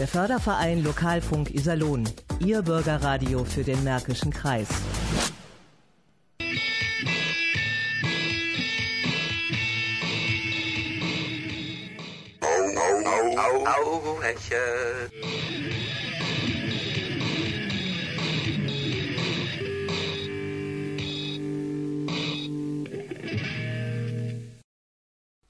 Der 0.00 0.08
Förderverein 0.08 0.82
Lokalfunk 0.82 1.54
Iserlohn. 1.54 2.08
Ihr 2.40 2.62
Bürgerradio 2.62 3.44
für 3.44 3.62
den 3.62 3.84
Märkischen 3.84 4.32
Kreis. 4.32 4.66
Au, 12.40 13.66
au, 13.66 14.16
au, 14.16 14.20
Heche. 14.20 15.23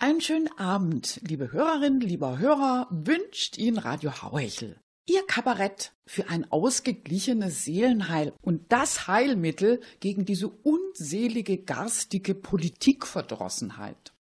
Einen 0.04 0.20
schönen 0.20 0.50
Abend, 0.58 1.18
liebe 1.26 1.50
Hörerinnen, 1.50 2.02
lieber 2.02 2.38
Hörer, 2.38 2.88
wünscht 2.90 3.56
Ihnen 3.56 3.78
Radio 3.78 4.12
Hauhechel. 4.20 4.78
Ihr 5.08 5.26
Kabarett 5.26 5.94
für 6.06 6.28
ein 6.28 6.44
ausgeglichenes 6.52 7.64
Seelenheil 7.64 8.34
und 8.42 8.70
das 8.70 9.08
Heilmittel 9.08 9.80
gegen 10.00 10.26
diese 10.26 10.48
unselige, 10.48 11.56
garstige 11.56 12.34
Politikverdrossenheit. 12.34 14.12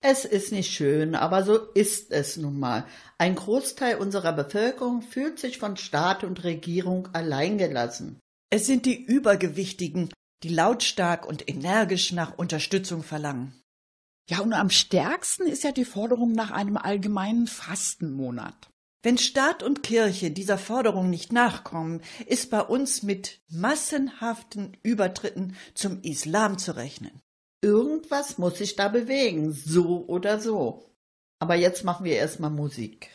Es 0.00 0.24
ist 0.24 0.52
nicht 0.52 0.72
schön, 0.72 1.16
aber 1.16 1.42
so 1.42 1.56
ist 1.56 2.12
es 2.12 2.36
nun 2.36 2.60
mal. 2.60 2.86
Ein 3.18 3.34
Großteil 3.34 3.96
unserer 3.96 4.34
Bevölkerung 4.34 5.02
fühlt 5.02 5.40
sich 5.40 5.58
von 5.58 5.76
Staat 5.76 6.22
und 6.22 6.44
Regierung 6.44 7.08
alleingelassen. 7.14 8.20
Es 8.48 8.66
sind 8.66 8.86
die 8.86 9.02
Übergewichtigen, 9.02 10.08
die 10.44 10.50
lautstark 10.50 11.26
und 11.26 11.50
energisch 11.50 12.12
nach 12.12 12.38
Unterstützung 12.38 13.02
verlangen. 13.02 13.60
Ja, 14.28 14.40
und 14.40 14.52
am 14.52 14.70
stärksten 14.70 15.46
ist 15.46 15.64
ja 15.64 15.72
die 15.72 15.84
Forderung 15.84 16.32
nach 16.32 16.50
einem 16.50 16.76
allgemeinen 16.76 17.46
Fastenmonat. 17.46 18.70
Wenn 19.02 19.18
Staat 19.18 19.64
und 19.64 19.82
Kirche 19.82 20.30
dieser 20.30 20.58
Forderung 20.58 21.10
nicht 21.10 21.32
nachkommen, 21.32 22.02
ist 22.26 22.50
bei 22.50 22.60
uns 22.60 23.02
mit 23.02 23.40
massenhaften 23.48 24.76
Übertritten 24.84 25.56
zum 25.74 26.00
Islam 26.02 26.56
zu 26.56 26.76
rechnen. 26.76 27.20
Irgendwas 27.62 28.38
muss 28.38 28.58
sich 28.58 28.76
da 28.76 28.88
bewegen, 28.88 29.52
so 29.52 30.04
oder 30.06 30.40
so. 30.40 30.84
Aber 31.40 31.56
jetzt 31.56 31.82
machen 31.82 32.04
wir 32.04 32.14
erstmal 32.14 32.50
Musik. 32.50 33.10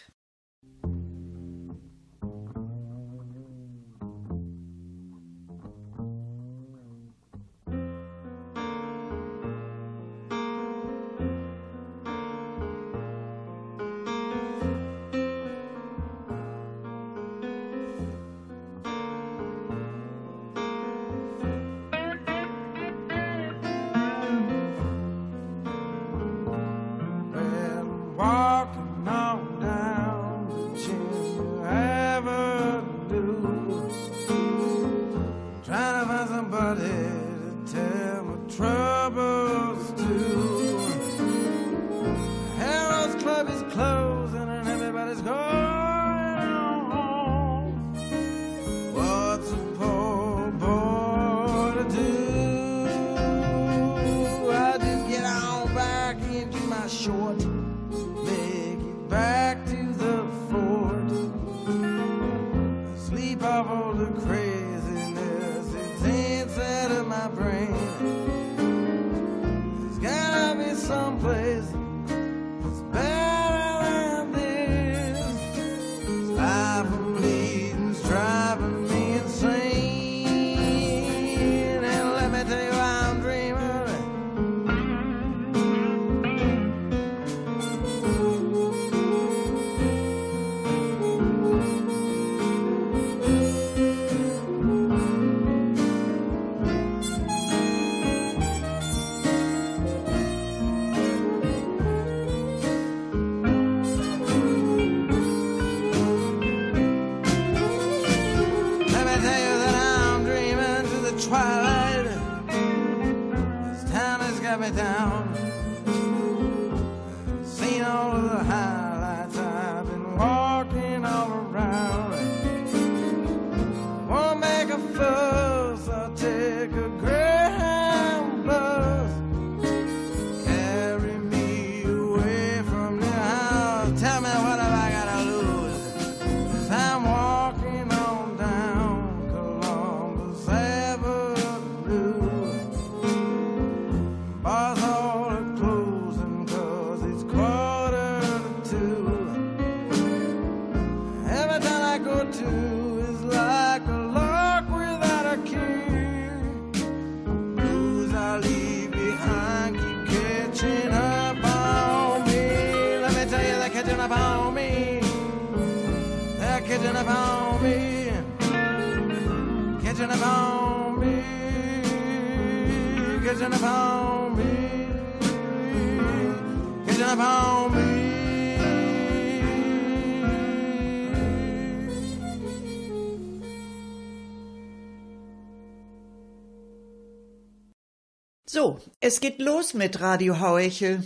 Es 189.08 189.22
geht 189.22 189.40
los 189.40 189.74
mit 189.74 190.02
Radio 190.02 190.42
Hauechel. 190.42 191.02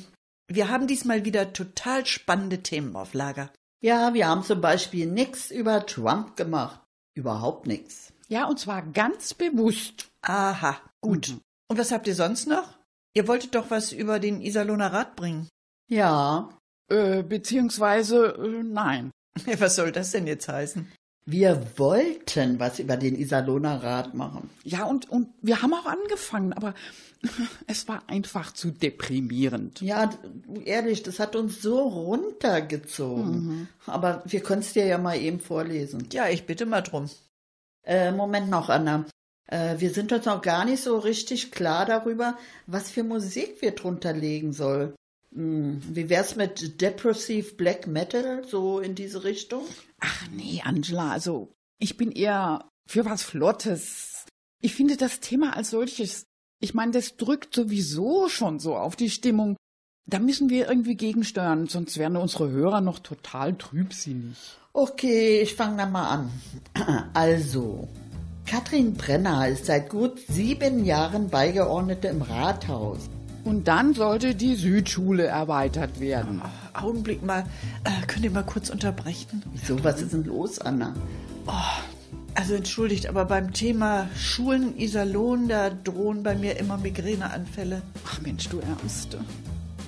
Wir 0.48 0.70
haben 0.70 0.88
diesmal 0.88 1.24
wieder 1.24 1.54
total 1.54 2.04
spannende 2.08 2.64
Themen 2.64 2.96
auf 2.96 3.14
Lager. 3.14 3.52
Ja, 3.80 4.16
wir 4.16 4.28
haben 4.28 4.42
zum 4.42 4.60
Beispiel 4.60 5.06
nichts 5.06 5.52
über 5.52 5.86
Trump 5.86 6.36
gemacht. 6.36 6.82
Überhaupt 7.14 7.68
nichts. 7.68 8.12
Ja, 8.28 8.46
und 8.48 8.60
zwar 8.60 8.82
ganz 8.82 9.36
bewusst. 9.36 10.10
Aha, 10.24 10.82
gut. 11.00 11.30
Mhm. 11.30 11.42
Und 11.70 11.78
was 11.78 11.92
habt 11.92 12.08
ihr 12.08 12.16
sonst 12.16 12.48
noch? 12.48 12.80
Ihr 13.14 13.28
wolltet 13.28 13.54
doch 13.54 13.70
was 13.70 13.92
über 13.92 14.18
den 14.20 14.42
Iserlohner 14.42 14.92
Rat 14.92 15.16
bringen. 15.16 15.48
Ja, 15.88 16.50
Äh, 16.90 17.22
beziehungsweise, 17.22 18.36
äh, 18.36 18.64
nein. 18.64 19.12
Was 19.60 19.76
soll 19.76 19.92
das 19.94 20.12
denn 20.12 20.28
jetzt 20.28 20.50
heißen? 20.50 20.92
Wir 21.26 21.62
wollten 21.78 22.60
was 22.60 22.80
über 22.80 22.98
den 22.98 23.16
Iserlohner 23.16 23.84
Rat 23.84 24.16
machen. 24.16 24.50
Ja, 24.64 24.86
und, 24.86 25.10
und 25.10 25.30
wir 25.42 25.62
haben 25.62 25.74
auch 25.74 25.86
angefangen, 25.86 26.52
aber 26.54 26.74
es 27.68 27.88
war 27.88 28.04
einfach 28.08 28.54
zu 28.54 28.72
deprimierend. 28.72 29.82
Ja, 29.82 30.10
ehrlich, 30.66 31.04
das 31.04 31.20
hat 31.20 31.36
uns 31.36 31.62
so 31.62 31.80
runtergezogen. 31.80 33.68
Aber 33.86 34.24
wir 34.26 34.42
können 34.42 34.62
es 34.62 34.74
dir 34.74 34.86
ja 34.86 34.98
mal 34.98 35.18
eben 35.18 35.40
vorlesen. 35.40 36.08
Ja, 36.12 36.28
ich 36.28 36.46
bitte 36.46 36.66
mal 36.66 36.82
drum. 36.82 37.10
Äh, 37.84 38.12
Moment 38.12 38.50
noch, 38.50 38.70
Anna. 38.70 39.06
Äh, 39.48 39.80
wir 39.80 39.92
sind 39.92 40.12
uns 40.12 40.26
noch 40.26 40.42
gar 40.42 40.66
nicht 40.66 40.82
so 40.82 40.98
richtig 40.98 41.52
klar 41.52 41.86
darüber, 41.86 42.38
was 42.66 42.90
für 42.90 43.04
Musik 43.04 43.62
wir 43.62 43.72
drunter 43.72 44.14
legen 44.14 44.54
soll. 44.54 44.96
Hm, 45.34 45.82
wie 45.90 46.10
wär's 46.10 46.36
mit 46.36 46.82
Depressive 46.82 47.56
Black 47.56 47.88
Metal, 47.88 48.44
so 48.48 48.80
in 48.80 48.96
diese 48.96 49.24
Richtung? 49.24 49.64
Ach 50.00 50.28
nee, 50.32 50.62
Angela, 50.64 51.12
also 51.12 51.54
ich 51.80 51.98
bin 51.98 52.12
eher 52.12 52.70
für 52.88 53.06
was 53.06 53.24
Flottes. 53.24 54.26
Ich 54.62 54.76
finde 54.76 54.98
das 54.98 55.20
Thema 55.20 55.56
als 55.56 55.72
solches, 55.72 56.26
ich 56.60 56.74
meine, 56.74 56.92
das 56.92 57.16
drückt 57.16 57.56
sowieso 57.56 58.30
schon 58.30 58.60
so 58.60 58.76
auf 58.76 58.96
die 58.96 59.10
Stimmung. 59.10 59.56
Da 60.06 60.20
müssen 60.20 60.50
wir 60.50 60.68
irgendwie 60.68 60.96
gegensteuern, 60.96 61.68
sonst 61.68 61.98
werden 61.98 62.18
unsere 62.18 62.50
Hörer 62.50 62.82
noch 62.82 63.00
total 63.00 63.56
trübsinnig. 63.56 64.38
Okay, 64.74 65.42
ich 65.42 65.56
fange 65.56 65.78
dann 65.78 65.92
mal 65.92 66.10
an. 66.10 66.32
Also, 67.14 67.88
Katrin 68.46 68.94
Brenner 68.96 69.48
ist 69.48 69.66
seit 69.66 69.90
gut 69.90 70.20
sieben 70.28 70.84
Jahren 70.84 71.30
Beigeordnete 71.30 72.10
im 72.10 72.22
Rathaus. 72.22 73.10
Und 73.44 73.68
dann 73.68 73.94
sollte 73.94 74.36
die 74.36 74.56
Südschule 74.56 75.26
erweitert 75.26 76.00
werden. 76.00 76.42
Augenblick 76.74 77.24
mal, 77.24 77.46
äh, 77.84 78.06
könnt 78.08 78.24
ihr 78.24 78.32
mal 78.32 78.44
kurz 78.44 78.70
unterbrechen? 78.70 79.44
Wieso, 79.54 79.84
was 79.84 80.02
ist 80.02 80.14
denn 80.14 80.26
los, 80.26 80.60
Anna? 80.60 80.94
Also 82.36 82.56
entschuldigt, 82.56 83.08
aber 83.08 83.26
beim 83.26 83.52
Thema 83.52 84.10
Schulen 84.16 84.74
in 84.76 84.80
Iserlohn, 84.80 85.48
da 85.48 85.70
drohen 85.70 86.24
bei 86.24 86.36
mir 86.36 86.58
immer 86.58 86.78
Migräneanfälle. 86.78 87.82
Ach 88.06 88.22
Mensch, 88.22 88.48
du 88.48 88.60
Ärmste. 88.60 89.20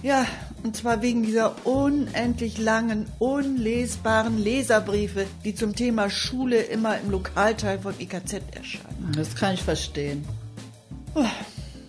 Ja, 0.01 0.25
und 0.63 0.75
zwar 0.75 1.01
wegen 1.01 1.23
dieser 1.23 1.65
unendlich 1.65 2.57
langen, 2.57 3.05
unlesbaren 3.19 4.37
Leserbriefe, 4.37 5.25
die 5.45 5.55
zum 5.55 5.75
Thema 5.75 6.09
Schule 6.09 6.61
immer 6.61 6.99
im 6.99 7.09
Lokalteil 7.09 7.79
von 7.79 7.93
IKZ 7.97 8.41
erscheinen. 8.53 9.13
Das 9.15 9.35
kann 9.35 9.53
ich 9.53 9.63
verstehen. 9.63 10.25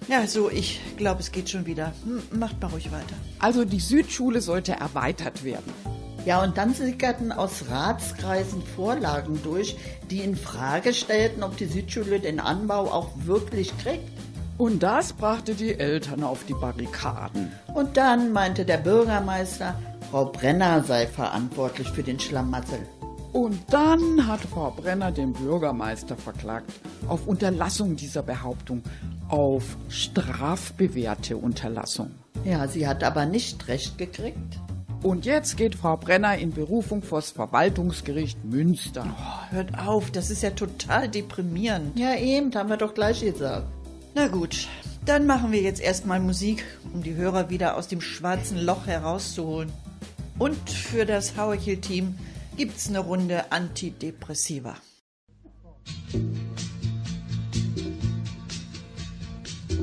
Ja, 0.08 0.26
so, 0.26 0.50
ich 0.50 0.80
glaube, 0.96 1.20
es 1.20 1.32
geht 1.32 1.48
schon 1.48 1.64
wieder. 1.66 1.92
Hm, 2.04 2.38
Macht 2.38 2.60
mal 2.60 2.68
ruhig 2.68 2.92
weiter. 2.92 3.14
Also 3.38 3.64
die 3.64 3.80
Südschule 3.80 4.40
sollte 4.40 4.72
erweitert 4.72 5.44
werden. 5.44 5.72
Ja, 6.26 6.42
und 6.42 6.56
dann 6.56 6.74
sickerten 6.74 7.32
aus 7.32 7.64
Ratskreisen 7.70 8.62
Vorlagen 8.76 9.40
durch, 9.42 9.76
die 10.10 10.20
in 10.20 10.36
Frage 10.36 10.94
stellten, 10.94 11.42
ob 11.42 11.56
die 11.56 11.66
Südschule 11.66 12.20
den 12.20 12.40
Anbau 12.40 12.90
auch 12.90 13.10
wirklich 13.24 13.76
kriegt. 13.78 14.08
Und 14.56 14.82
das 14.82 15.12
brachte 15.12 15.54
die 15.54 15.78
Eltern 15.78 16.22
auf 16.22 16.44
die 16.44 16.54
Barrikaden. 16.54 17.52
Und 17.74 17.96
dann 17.96 18.32
meinte 18.32 18.64
der 18.64 18.78
Bürgermeister, 18.78 19.74
Frau 20.10 20.26
Brenner 20.26 20.84
sei 20.84 21.06
verantwortlich 21.06 21.88
für 21.88 22.02
den 22.02 22.20
Schlamassel. 22.20 22.78
Und 23.34 23.58
dann 23.70 24.28
hat 24.28 24.42
Frau 24.42 24.70
Brenner 24.70 25.10
den 25.10 25.32
Bürgermeister 25.32 26.16
verklagt 26.16 26.70
auf 27.08 27.26
Unterlassung 27.26 27.96
dieser 27.96 28.22
Behauptung, 28.22 28.80
auf 29.28 29.76
strafbewährte 29.88 31.36
Unterlassung. 31.36 32.12
Ja, 32.44 32.68
sie 32.68 32.86
hat 32.86 33.02
aber 33.02 33.26
nicht 33.26 33.66
recht 33.66 33.98
gekriegt. 33.98 34.60
Und 35.02 35.26
jetzt 35.26 35.56
geht 35.56 35.74
Frau 35.74 35.96
Brenner 35.96 36.38
in 36.38 36.52
Berufung 36.52 37.02
vors 37.02 37.32
Verwaltungsgericht 37.32 38.44
Münster. 38.44 39.04
Oh, 39.04 39.52
hört 39.52 39.80
auf, 39.80 40.12
das 40.12 40.30
ist 40.30 40.44
ja 40.44 40.50
total 40.50 41.08
deprimierend. 41.08 41.98
Ja, 41.98 42.14
eben, 42.14 42.54
haben 42.54 42.68
wir 42.68 42.76
doch 42.76 42.94
gleich 42.94 43.20
gesagt. 43.20 43.66
Na 44.14 44.28
gut, 44.28 44.68
dann 45.06 45.26
machen 45.26 45.50
wir 45.50 45.60
jetzt 45.60 45.80
erstmal 45.80 46.20
Musik, 46.20 46.64
um 46.92 47.02
die 47.02 47.16
Hörer 47.16 47.50
wieder 47.50 47.76
aus 47.76 47.88
dem 47.88 48.00
schwarzen 48.00 48.64
Loch 48.64 48.86
herauszuholen. 48.86 49.72
Und 50.38 50.70
für 50.70 51.04
das 51.04 51.36
Hauerkill-Team 51.36 52.14
gibt's 52.56 52.88
eine 52.88 53.00
Runde 53.00 53.50
Antidepressiva. 53.50 54.76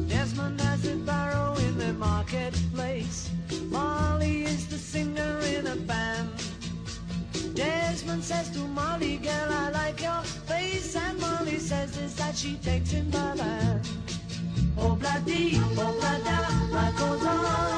Desmond 0.08 0.62
has 0.62 0.86
a 0.88 0.96
barrow 0.96 1.56
in 1.56 1.78
the 1.78 1.94
marketplace. 1.94 3.30
Molly 3.70 4.44
is 4.44 4.68
the 4.68 4.78
singer 4.78 5.40
in 5.58 5.68
a 5.68 5.76
band. 5.76 6.30
Desmond 7.54 8.24
says 8.24 8.50
to 8.52 8.60
Molly, 8.60 9.18
girl, 9.18 9.50
I 9.50 9.70
like 9.72 10.02
your 10.02 10.22
face. 10.48 10.96
And 10.96 11.20
Molly 11.20 11.60
says 11.60 11.92
this 11.92 12.14
that 12.16 12.38
she 12.38 12.56
takes 12.58 12.94
in 12.94 13.10
my 13.12 13.36
hand. 13.36 13.88
Oh, 14.78 14.96
bloody, 14.96 15.58
oh, 15.58 15.94
blada, 16.00 16.72
life 16.72 16.98
goes 16.98 17.26
on. 17.26 17.71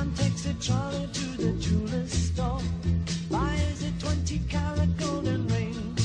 Takes 0.00 0.46
a 0.46 0.54
trolley 0.54 1.08
to 1.12 1.26
the 1.36 1.52
jeweler's 1.60 2.12
store, 2.12 2.60
buys 3.30 3.82
a 3.82 3.92
20 4.00 4.40
carat 4.48 4.96
golden 4.98 5.46
ring, 5.48 5.96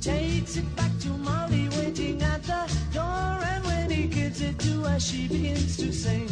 takes 0.00 0.56
it 0.56 0.76
back 0.76 0.90
to 1.00 1.08
Molly 1.08 1.68
waiting 1.76 2.22
at 2.22 2.42
the 2.44 2.66
door, 2.92 3.04
and 3.44 3.64
when 3.66 3.90
he 3.90 4.06
gives 4.06 4.40
it 4.40 4.58
to 4.60 4.82
her, 4.84 4.98
she 4.98 5.28
begins 5.28 5.76
to 5.76 5.92
sing. 5.92 6.28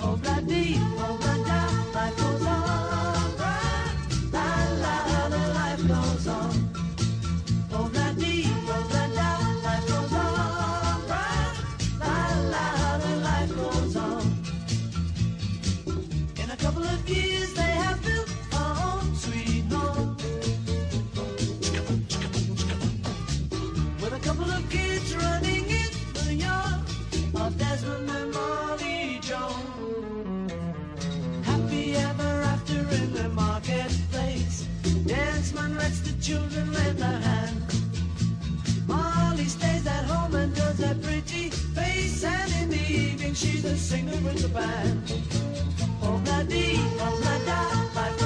Oh, 0.00 0.16
bloody, 0.16 0.76
oh, 0.78 1.92
life 1.94 2.16
goes 2.16 2.65
singer 43.76 44.16
with 44.24 44.40
the 44.40 44.48
band. 44.48 45.12
Oh, 46.02 46.18
bloody, 46.24 46.76
oh, 46.76 47.20
blada, 47.20 47.94
life 47.94 48.18
goes 48.18 48.22
on. 48.22 48.25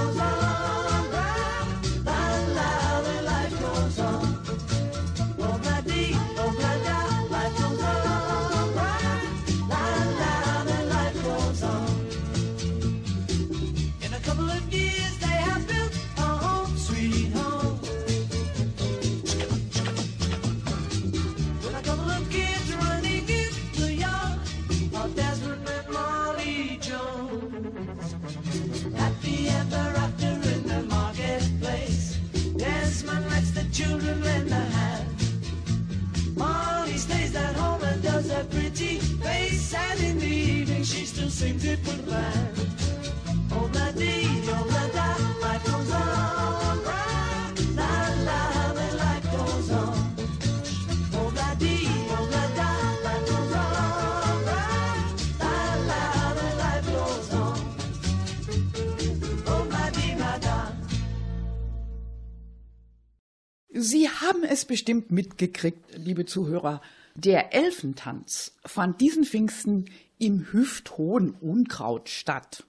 Es 64.60 64.64
bestimmt 64.66 65.10
mitgekriegt, 65.10 65.96
liebe 65.96 66.26
Zuhörer. 66.26 66.82
Der 67.14 67.54
Elfentanz 67.54 68.54
fand 68.64 69.00
diesen 69.00 69.24
Pfingsten 69.24 69.86
im 70.18 70.52
hüfthohen 70.52 71.30
Unkraut 71.30 72.08
statt. 72.08 72.64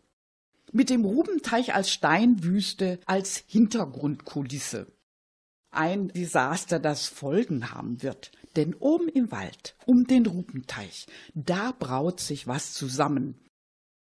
Mit 0.71 0.89
dem 0.89 1.03
Rubenteich 1.03 1.75
als 1.75 1.91
Steinwüste 1.91 2.99
als 3.05 3.43
Hintergrundkulisse. 3.47 4.87
Ein 5.69 6.09
Desaster, 6.09 6.79
das 6.79 7.07
Folgen 7.07 7.71
haben 7.71 8.01
wird. 8.01 8.31
Denn 8.55 8.73
oben 8.75 9.09
im 9.09 9.31
Wald, 9.31 9.75
um 9.85 10.07
den 10.07 10.25
Rubenteich, 10.25 11.07
da 11.33 11.73
braut 11.77 12.19
sich 12.19 12.47
was 12.47 12.73
zusammen. 12.73 13.35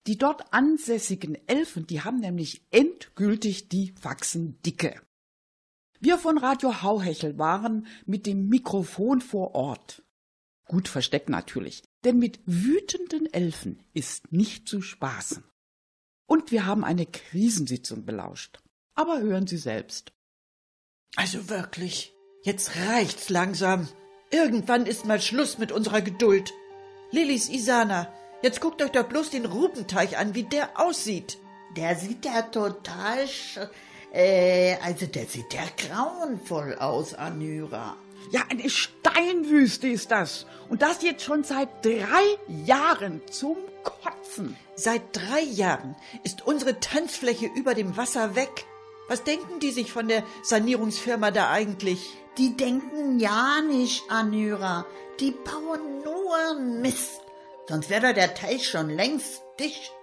Die 0.07 0.17
dort 0.17 0.53
ansässigen 0.53 1.37
Elfen, 1.47 1.87
die 1.87 2.01
haben 2.01 2.19
nämlich 2.19 2.61
endgültig 2.71 3.69
die 3.69 3.93
Faxendicke. 3.99 5.01
Wir 5.99 6.17
von 6.17 6.37
Radio 6.37 6.81
Hauhechel 6.81 7.37
waren 7.37 7.87
mit 8.05 8.25
dem 8.25 8.49
Mikrofon 8.49 9.21
vor 9.21 9.55
Ort. 9.55 10.03
Gut 10.67 10.87
versteckt 10.87 11.29
natürlich, 11.29 11.83
denn 12.03 12.19
mit 12.19 12.39
wütenden 12.45 13.31
Elfen 13.33 13.81
ist 13.93 14.31
nicht 14.31 14.67
zu 14.67 14.81
spaßen. 14.81 15.43
Und 16.27 16.51
wir 16.51 16.65
haben 16.65 16.83
eine 16.83 17.05
Krisensitzung 17.05 18.05
belauscht. 18.05 18.59
Aber 18.95 19.19
hören 19.21 19.47
Sie 19.47 19.57
selbst. 19.57 20.11
Also 21.15 21.49
wirklich, 21.49 22.13
jetzt 22.43 22.75
reicht's 22.75 23.29
langsam. 23.29 23.87
Irgendwann 24.29 24.85
ist 24.85 25.05
mal 25.05 25.21
Schluss 25.21 25.57
mit 25.57 25.71
unserer 25.71 26.01
Geduld. 26.01 26.51
Lilis 27.11 27.47
Isana, 27.49 28.11
jetzt 28.43 28.59
guckt 28.59 28.81
euch 28.81 28.91
doch 28.91 29.07
bloß 29.07 29.29
den 29.29 29.45
Rubenteich 29.45 30.17
an, 30.17 30.35
wie 30.35 30.43
der 30.43 30.79
aussieht. 30.79 31.37
Der 31.77 31.95
sieht 31.95 32.25
ja 32.25 32.41
total, 32.41 33.23
sch- 33.23 33.69
äh, 34.13 34.75
also 34.83 35.05
der 35.05 35.25
sieht 35.25 35.53
ja 35.53 35.63
grauenvoll 35.77 36.75
aus, 36.75 37.13
Anüra. 37.13 37.97
Ja, 38.31 38.41
eine 38.49 38.69
Steinwüste 38.69 39.87
ist 39.87 40.11
das. 40.11 40.45
Und 40.69 40.81
das 40.81 41.01
jetzt 41.01 41.23
schon 41.23 41.43
seit 41.43 41.85
drei 41.85 42.37
Jahren 42.65 43.21
zum 43.31 43.57
Kotzen. 43.83 44.57
Seit 44.75 45.01
drei 45.13 45.41
Jahren 45.41 45.95
ist 46.23 46.45
unsere 46.45 46.79
Tanzfläche 46.79 47.47
über 47.55 47.73
dem 47.73 47.95
Wasser 47.95 48.35
weg. 48.35 48.65
Was 49.07 49.23
denken 49.23 49.59
die 49.61 49.71
sich 49.71 49.93
von 49.93 50.09
der 50.09 50.23
Sanierungsfirma 50.43 51.31
da 51.31 51.49
eigentlich? 51.49 52.17
Die 52.37 52.57
denken 52.57 53.19
ja 53.19 53.61
nicht, 53.61 54.03
Anüra. 54.09 54.85
Die 55.19 55.31
bauen 55.31 56.03
nur 56.03 56.59
Mist. 56.81 57.21
Sonst 57.67 57.89
wäre 57.89 58.13
der 58.13 58.33
Teich 58.33 58.67
schon 58.67 58.89
längst 58.89 59.41
dicht. 59.59 59.93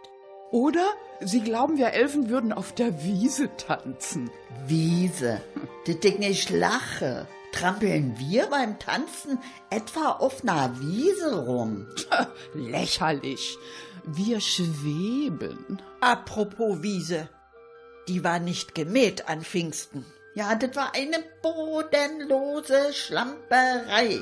Oder 0.54 0.86
sie 1.18 1.40
glauben, 1.40 1.78
wir 1.78 1.94
Elfen 1.94 2.28
würden 2.28 2.52
auf 2.52 2.72
der 2.72 3.02
Wiese 3.02 3.50
tanzen. 3.56 4.30
Wiese. 4.68 5.40
Das 5.84 5.98
Ding 5.98 6.22
ich 6.22 6.48
lache. 6.48 7.26
Trampeln 7.50 8.16
wir 8.20 8.46
beim 8.46 8.78
Tanzen 8.78 9.40
etwa 9.68 10.12
auf 10.12 10.44
einer 10.44 10.78
Wiese 10.78 11.44
rum? 11.44 11.88
Lächerlich. 12.54 13.58
Wir 14.04 14.40
schweben. 14.40 15.82
Apropos 16.00 16.84
Wiese. 16.84 17.28
Die 18.06 18.22
war 18.22 18.38
nicht 18.38 18.76
gemäht 18.76 19.28
an 19.28 19.42
Pfingsten. 19.42 20.06
Ja, 20.36 20.54
das 20.54 20.76
war 20.76 20.94
eine 20.94 21.18
bodenlose 21.42 22.92
Schlamperei. 22.92 24.20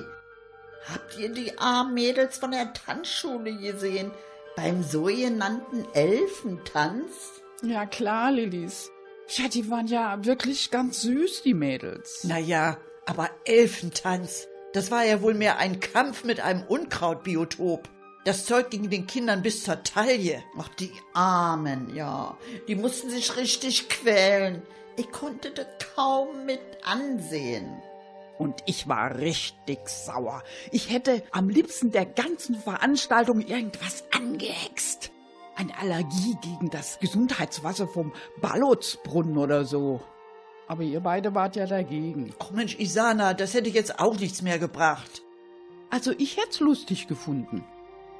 Habt 0.90 1.18
ihr 1.18 1.28
die 1.28 1.58
armen 1.58 1.92
Mädels 1.92 2.38
von 2.38 2.52
der 2.52 2.72
Tanzschule 2.72 3.54
gesehen? 3.58 4.12
Beim 4.56 4.82
sogenannten 4.82 5.86
Elfentanz? 5.94 7.42
Ja 7.62 7.86
klar, 7.86 8.30
Lillis. 8.30 8.90
Ja, 9.28 9.48
die 9.48 9.70
waren 9.70 9.86
ja 9.86 10.24
wirklich 10.24 10.70
ganz 10.70 11.02
süß, 11.02 11.42
die 11.42 11.54
Mädels. 11.54 12.24
Naja, 12.24 12.76
aber 13.06 13.30
Elfentanz, 13.44 14.46
das 14.74 14.90
war 14.90 15.04
ja 15.04 15.22
wohl 15.22 15.34
mehr 15.34 15.58
ein 15.58 15.80
Kampf 15.80 16.24
mit 16.24 16.40
einem 16.40 16.64
Unkrautbiotop. 16.64 17.88
Das 18.24 18.44
Zeug 18.44 18.70
ging 18.70 18.90
den 18.90 19.06
Kindern 19.06 19.42
bis 19.42 19.64
zur 19.64 19.82
Taille. 19.82 20.42
Ach, 20.58 20.68
die 20.68 20.92
Armen, 21.14 21.94
ja. 21.94 22.36
Die 22.68 22.76
mussten 22.76 23.10
sich 23.10 23.36
richtig 23.36 23.88
quälen. 23.88 24.62
Ich 24.96 25.10
konnte 25.10 25.50
das 25.50 25.66
kaum 25.94 26.44
mit 26.44 26.60
ansehen. 26.84 27.82
Und 28.38 28.62
ich 28.66 28.88
war 28.88 29.18
richtig 29.18 29.88
sauer. 29.88 30.42
Ich 30.70 30.90
hätte 30.90 31.22
am 31.30 31.48
liebsten 31.48 31.92
der 31.92 32.06
ganzen 32.06 32.54
Veranstaltung 32.54 33.40
irgendwas 33.40 34.04
angehext. 34.14 35.12
Eine 35.54 35.76
Allergie 35.78 36.36
gegen 36.42 36.70
das 36.70 36.98
Gesundheitswasser 36.98 37.86
vom 37.86 38.12
Ballotsbrunnen 38.40 39.36
oder 39.36 39.64
so. 39.64 40.00
Aber 40.66 40.82
ihr 40.82 41.00
beide 41.00 41.34
wart 41.34 41.56
ja 41.56 41.66
dagegen. 41.66 42.34
Ach 42.38 42.50
Mensch, 42.50 42.78
Isana, 42.78 43.34
das 43.34 43.52
hätte 43.52 43.68
jetzt 43.68 43.98
auch 43.98 44.18
nichts 44.18 44.40
mehr 44.42 44.58
gebracht. 44.58 45.22
Also 45.90 46.12
ich 46.16 46.38
hätt's 46.38 46.60
lustig 46.60 47.06
gefunden. 47.06 47.64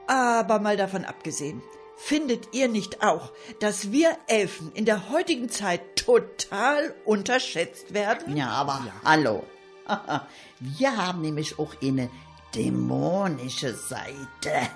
Aber 0.07 0.59
mal 0.59 0.77
davon 0.77 1.07
abgesehen, 1.07 1.63
findet 1.97 2.53
ihr 2.53 2.69
nicht 2.69 3.03
auch, 3.03 3.33
dass 3.61 3.93
wir 3.93 4.11
Elfen 4.27 4.71
in 4.75 4.85
der 4.85 5.11
heutigen 5.11 5.49
Zeit 5.49 5.97
total 5.97 6.95
unterschätzt 7.07 7.95
werden? 7.95 8.37
Ja, 8.37 8.49
aber 8.51 8.85
hallo. 9.05 9.43
Wir 10.61 10.97
haben 10.97 11.23
nämlich 11.23 11.59
auch 11.59 11.75
eine 11.83 12.09
dämonische 12.55 13.75
Seite. 13.75 14.69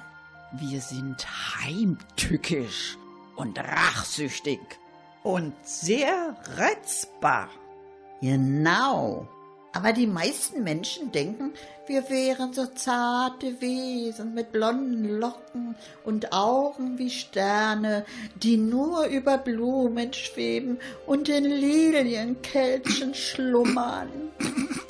Wir 0.53 0.81
sind 0.81 1.27
heimtückisch 1.61 2.97
und 3.37 3.59
rachsüchtig. 3.59 4.61
Und 5.23 5.55
sehr 5.65 6.37
reizbar. 6.57 7.49
Genau. 8.21 9.29
Aber 9.73 9.93
die 9.93 10.07
meisten 10.07 10.65
Menschen 10.65 11.13
denken, 11.13 11.53
wir 11.87 12.09
wären 12.09 12.55
so 12.55 12.65
zarte 12.65 13.61
Wesen 13.61 14.33
mit 14.33 14.51
blonden 14.51 15.19
Locken 15.21 15.77
und 16.03 16.33
Augen 16.33 16.97
wie 16.97 17.11
Sterne, 17.11 18.07
die 18.37 18.57
nur 18.57 19.05
über 19.05 19.37
Blumen 19.37 20.15
schweben 20.15 20.79
und 21.07 21.29
in 21.29 21.45
Lilienkelchen 21.45 23.15
schlummern. 23.15 24.09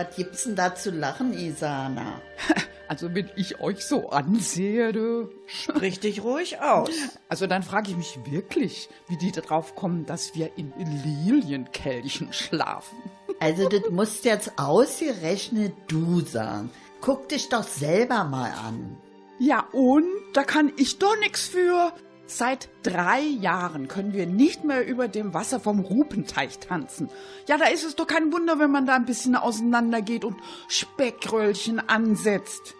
Was 0.00 0.16
gibt's 0.16 0.44
denn 0.44 0.56
da 0.56 0.74
zu 0.74 0.90
lachen, 0.90 1.32
Isana? 1.34 2.20
Also 2.88 3.14
wenn 3.14 3.30
ich 3.36 3.60
euch 3.60 3.84
so 3.84 4.10
ansehe, 4.10 4.92
du. 4.92 5.28
Sprich 5.46 6.00
dich 6.00 6.24
ruhig 6.24 6.60
aus. 6.60 6.90
Also 7.28 7.46
dann 7.46 7.62
frage 7.62 7.92
ich 7.92 7.96
mich 7.96 8.18
wirklich, 8.28 8.88
wie 9.06 9.16
die 9.16 9.30
darauf 9.30 9.76
kommen, 9.76 10.06
dass 10.06 10.34
wir 10.34 10.50
in 10.56 10.72
Lilienkelchen 10.76 12.32
schlafen. 12.32 12.98
Also 13.38 13.68
das 13.68 13.88
musst 13.90 14.24
jetzt 14.26 14.58
ausgerechnet 14.58 15.72
du 15.86 16.20
sagen. 16.20 16.70
Guck 17.00 17.28
dich 17.28 17.48
doch 17.48 17.62
selber 17.62 18.24
mal 18.24 18.50
an. 18.50 18.98
Ja 19.38 19.66
und? 19.72 20.04
Da 20.34 20.42
kann 20.42 20.72
ich 20.76 20.98
doch 20.98 21.16
nix 21.20 21.46
für. 21.46 21.92
Seit 22.32 22.68
drei 22.84 23.22
Jahren 23.22 23.88
können 23.88 24.12
wir 24.12 24.24
nicht 24.24 24.62
mehr 24.62 24.86
über 24.86 25.08
dem 25.08 25.34
Wasser 25.34 25.58
vom 25.58 25.80
Rupenteich 25.80 26.60
tanzen. 26.60 27.10
Ja, 27.48 27.58
da 27.58 27.66
ist 27.66 27.82
es 27.82 27.96
doch 27.96 28.06
kein 28.06 28.32
Wunder, 28.32 28.60
wenn 28.60 28.70
man 28.70 28.86
da 28.86 28.94
ein 28.94 29.04
bisschen 29.04 29.34
auseinandergeht 29.34 30.24
und 30.24 30.36
Speckröllchen 30.68 31.80
ansetzt. 31.80 32.76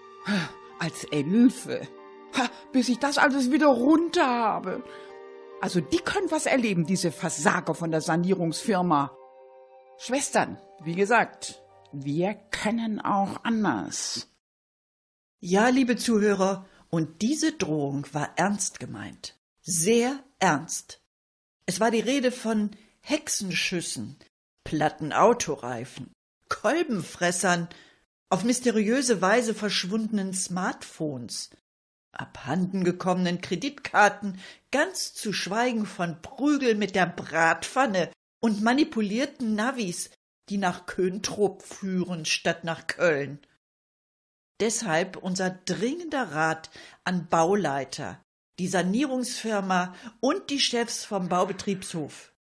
Als 0.78 1.02
Elfe. 1.10 1.88
Bis 2.70 2.88
ich 2.88 3.00
das 3.00 3.18
alles 3.18 3.50
wieder 3.50 3.66
runter 3.66 4.24
habe. 4.24 4.84
Also 5.60 5.80
die 5.80 5.98
können 5.98 6.30
was 6.30 6.46
erleben, 6.46 6.86
diese 6.86 7.10
Versager 7.10 7.74
von 7.74 7.90
der 7.90 8.02
Sanierungsfirma. 8.02 9.10
Schwestern, 9.98 10.58
wie 10.84 10.94
gesagt, 10.94 11.60
wir 11.90 12.34
können 12.52 13.00
auch 13.00 13.42
anders. 13.42 14.28
Ja, 15.40 15.70
liebe 15.70 15.96
Zuhörer, 15.96 16.66
und 16.88 17.20
diese 17.20 17.50
Drohung 17.52 18.06
war 18.12 18.30
ernst 18.36 18.78
gemeint. 18.78 19.39
Sehr 19.62 20.24
ernst. 20.38 21.02
Es 21.66 21.80
war 21.80 21.90
die 21.90 22.00
Rede 22.00 22.32
von 22.32 22.70
Hexenschüssen, 23.00 24.18
platten 24.64 25.12
Autoreifen, 25.12 26.12
Kolbenfressern, 26.48 27.68
auf 28.30 28.44
mysteriöse 28.44 29.20
Weise 29.20 29.54
verschwundenen 29.54 30.32
Smartphones, 30.32 31.50
abhandengekommenen 32.12 33.40
Kreditkarten, 33.40 34.40
ganz 34.70 35.14
zu 35.14 35.32
schweigen 35.32 35.84
von 35.84 36.22
Prügel 36.22 36.74
mit 36.74 36.94
der 36.94 37.06
Bratpfanne 37.06 38.10
und 38.40 38.62
manipulierten 38.62 39.54
Navis, 39.54 40.10
die 40.48 40.58
nach 40.58 40.86
Köntrop 40.86 41.62
führen 41.62 42.24
statt 42.24 42.64
nach 42.64 42.86
Köln. 42.86 43.40
Deshalb 44.60 45.16
unser 45.16 45.50
dringender 45.50 46.32
Rat 46.32 46.70
an 47.04 47.28
Bauleiter, 47.28 48.22
die 48.60 48.68
Sanierungsfirma 48.68 49.94
und 50.20 50.50
die 50.50 50.60
Chefs 50.60 51.06
vom 51.06 51.30
Baubetriebshof. 51.30 52.34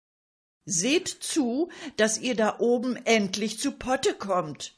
Seht 0.65 1.07
zu, 1.07 1.71
dass 1.97 2.19
ihr 2.19 2.35
da 2.35 2.59
oben 2.59 2.97
endlich 2.97 3.61
zu 3.61 3.71
Potte 3.71 4.15
kommt. 4.15 4.77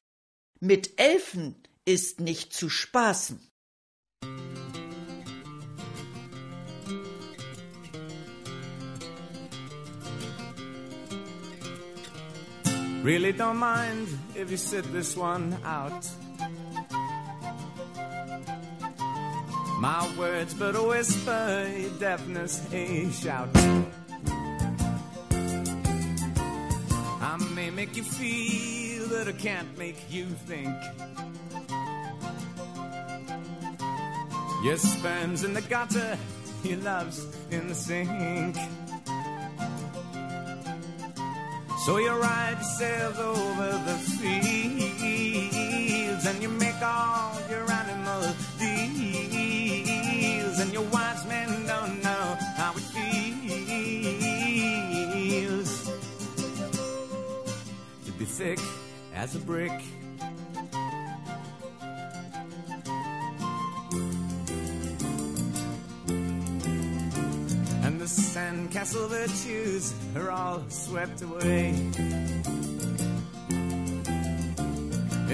Mit 0.61 1.01
Elfen 1.01 1.55
ist 1.87 2.21
nicht 2.21 2.53
zu 2.53 2.69
spaßen. 2.69 3.41
Really 13.03 13.33
don't 13.33 13.55
mind 13.55 14.09
if 14.37 14.51
you 14.51 14.59
sit 14.59 14.85
this 14.93 15.17
one 15.17 15.57
out. 15.65 16.05
My 19.81 20.15
words 20.19 20.53
but 20.53 20.77
a 20.77 20.83
whisper, 20.83 21.73
deafness 21.99 22.71
a 22.71 23.11
shout. 23.11 23.49
I 27.23 27.37
may 27.55 27.71
make 27.71 27.97
you 27.97 28.03
feel, 28.03 29.09
but 29.09 29.27
I 29.29 29.33
can't 29.33 29.79
make 29.79 29.97
you 30.11 30.27
think. 30.27 30.69
Your 34.63 34.77
sperm's 34.77 35.45
in 35.45 35.55
the 35.55 35.63
gutter, 35.63 36.19
your 36.63 36.81
love's 36.81 37.27
in 37.51 37.69
the 37.69 37.75
sink. 37.75 38.57
So 41.87 41.97
you 41.97 42.13
ride 42.13 42.59
yourself 42.59 43.19
over 43.19 43.73
the 43.87 43.97
fields 44.19 45.07
and 46.27 46.43
you 46.43 46.51
make 46.51 46.83
all 46.83 47.30
your 50.81 50.89
wise 50.91 51.27
men 51.27 51.67
don't 51.67 52.03
know 52.03 52.39
how 52.57 52.73
it 52.73 52.81
feels 52.81 54.31
to 58.05 58.13
be 58.13 58.25
thick 58.25 58.59
as 59.15 59.35
a 59.35 59.39
brick. 59.41 59.73
And 67.83 68.01
the 68.01 68.07
sandcastle 68.07 69.09
virtues 69.09 69.95
are 70.17 70.31
all 70.31 70.63
swept 70.69 71.23
away. 71.23 71.69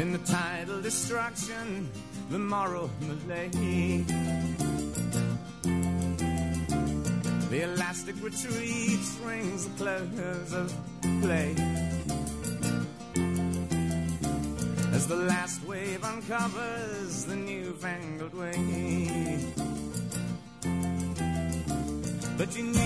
In 0.01 0.13
the 0.13 0.21
tidal 0.25 0.83
destruction, 0.83 1.91
the 2.31 2.39
moral 2.39 2.91
malay. 3.01 4.76
The 7.57 7.63
elastic 7.63 8.17
retreat 8.23 9.01
rings 9.25 9.65
the 9.65 10.07
close 10.15 10.53
of 10.53 10.71
play. 11.23 11.55
As 14.93 15.07
the 15.07 15.17
last 15.17 15.65
wave 15.65 16.05
uncovers 16.05 17.25
the 17.25 17.35
newfangled 17.35 18.35
way. 18.35 19.55
But 22.37 22.55
your 22.55 22.67
new 22.67 22.86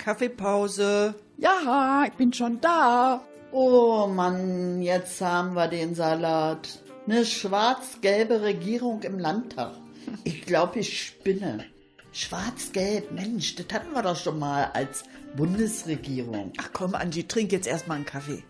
Kaffeepause. 0.00 1.14
Ja, 1.36 2.04
ich 2.06 2.14
bin 2.14 2.32
schon 2.32 2.60
da. 2.60 3.20
Oh 3.52 4.06
Mann, 4.06 4.80
jetzt 4.80 5.20
haben 5.20 5.54
wir 5.54 5.68
den 5.68 5.94
Salat. 5.94 6.82
Eine 7.06 7.24
schwarz-gelbe 7.24 8.40
Regierung 8.42 9.02
im 9.02 9.18
Landtag. 9.18 9.72
Ich 10.24 10.42
glaube, 10.42 10.78
ich 10.78 11.06
spinne. 11.06 11.64
Schwarz-gelb, 12.12 13.12
Mensch, 13.12 13.54
das 13.56 13.66
hatten 13.72 13.92
wir 13.92 14.02
doch 14.02 14.16
schon 14.16 14.38
mal 14.38 14.70
als 14.72 15.04
Bundesregierung. 15.36 16.52
Ach 16.58 16.70
komm, 16.72 16.94
Angie, 16.94 17.24
trink 17.24 17.52
jetzt 17.52 17.66
erstmal 17.66 17.98
einen 17.98 18.06
Kaffee. 18.06 18.42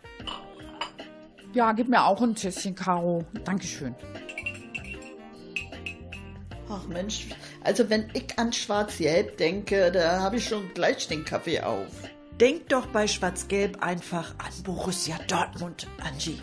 Ja, 1.53 1.73
gib 1.73 1.89
mir 1.89 2.05
auch 2.05 2.23
ein 2.23 2.37
Tässchen, 2.37 2.77
Caro. 2.77 3.25
Dankeschön. 3.45 3.95
Ach 6.69 6.87
Mensch, 6.87 7.27
also 7.63 7.91
wenn 7.91 8.09
ich 8.15 8.39
an 8.39 8.53
Schwarz-Gelb 8.53 9.37
denke, 9.37 9.91
da 9.93 10.21
habe 10.21 10.37
ich 10.37 10.49
schon 10.49 10.73
gleich 10.75 11.09
den 11.09 11.25
Kaffee 11.25 11.61
auf. 11.61 11.89
Denk 12.41 12.69
doch 12.71 12.87
bei 12.87 13.07
Schwarz-Gelb 13.07 13.83
einfach 13.83 14.35
an 14.39 14.53
Borussia 14.65 15.19
Dortmund, 15.29 15.87
Angie. 16.03 16.41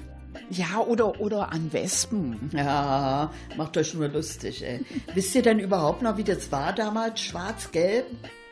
Ja, 0.50 0.80
oder, 0.80 1.20
oder 1.20 1.52
an 1.52 1.74
Wespen. 1.74 2.52
Ja, 2.54 3.32
macht 3.56 3.78
euch 3.78 3.94
nur 3.94 4.08
lustig, 4.08 4.64
ey. 4.64 4.86
Wisst 5.14 5.34
ihr 5.36 5.42
denn 5.42 5.60
überhaupt 5.60 6.04
noch, 6.04 6.18
wie 6.18 6.24
das 6.24 6.52
war 6.52 6.74
damals, 6.74 7.20
schwarz-gelb? 7.22 8.06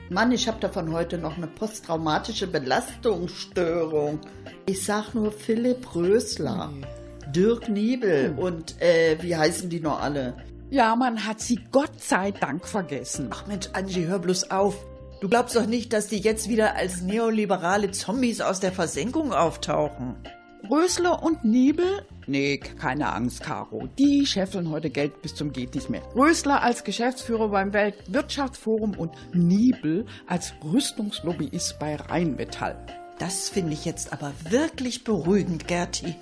Mann, 0.10 0.32
ich 0.32 0.48
habe 0.48 0.60
davon 0.60 0.92
heute 0.92 1.18
noch 1.18 1.38
eine 1.38 1.48
posttraumatische 1.48 2.48
Belastungsstörung. 2.48 4.20
Ich 4.66 4.84
sag 4.84 5.14
nur 5.14 5.32
Philipp 5.32 5.96
Rösler, 5.96 6.72
Dirk 7.28 7.70
Niebel 7.70 8.36
und, 8.38 8.80
äh, 8.82 9.18
wie 9.22 9.36
heißen 9.36 9.70
die 9.70 9.80
noch 9.80 10.02
alle? 10.02 10.36
Ja, 10.70 10.96
man 10.96 11.26
hat 11.26 11.40
sie 11.40 11.60
Gott 11.72 12.02
sei 12.02 12.32
Dank 12.32 12.68
vergessen. 12.68 13.30
Ach 13.32 13.46
Mensch, 13.48 13.70
Angie, 13.74 14.06
hör 14.08 14.20
bloß 14.20 14.52
auf. 14.52 14.76
Du 15.22 15.30
glaubst 15.30 15.56
doch 15.56 15.66
nicht, 15.66 15.94
dass 15.94 16.08
die 16.08 16.20
jetzt 16.20 16.50
wieder 16.50 16.76
als 16.76 17.02
neoliberale 17.02 17.92
Zombies 17.92 18.42
aus 18.42 18.60
der 18.60 18.72
Versenkung 18.72 19.32
auftauchen. 19.32 20.16
Rösler 20.70 21.22
und 21.24 21.46
Niebel? 21.46 22.06
Nee, 22.28 22.58
keine 22.58 23.14
Angst, 23.14 23.42
Caro. 23.42 23.88
Die 24.00 24.26
scheffeln 24.26 24.72
heute 24.72 24.90
Geld 24.90 25.22
bis 25.22 25.36
zum 25.36 25.54
geht 25.54 25.76
nicht 25.76 25.92
mehr. 25.92 26.02
Rösler 26.16 26.64
als 26.64 26.84
Geschäftsführer 26.84 27.50
beim 27.50 27.72
Weltwirtschaftsforum 27.72 28.98
und 28.98 29.12
Niebel 29.34 30.08
als 30.26 30.54
Rüstungslobbyist 30.64 31.78
bei 31.80 31.96
Rheinmetall. 31.96 32.84
Das 33.20 33.50
finde 33.50 33.74
ich 33.74 33.86
jetzt 33.86 34.12
aber 34.12 34.34
wirklich 34.50 35.04
beruhigend, 35.04 35.68
Gerti. 35.68 36.16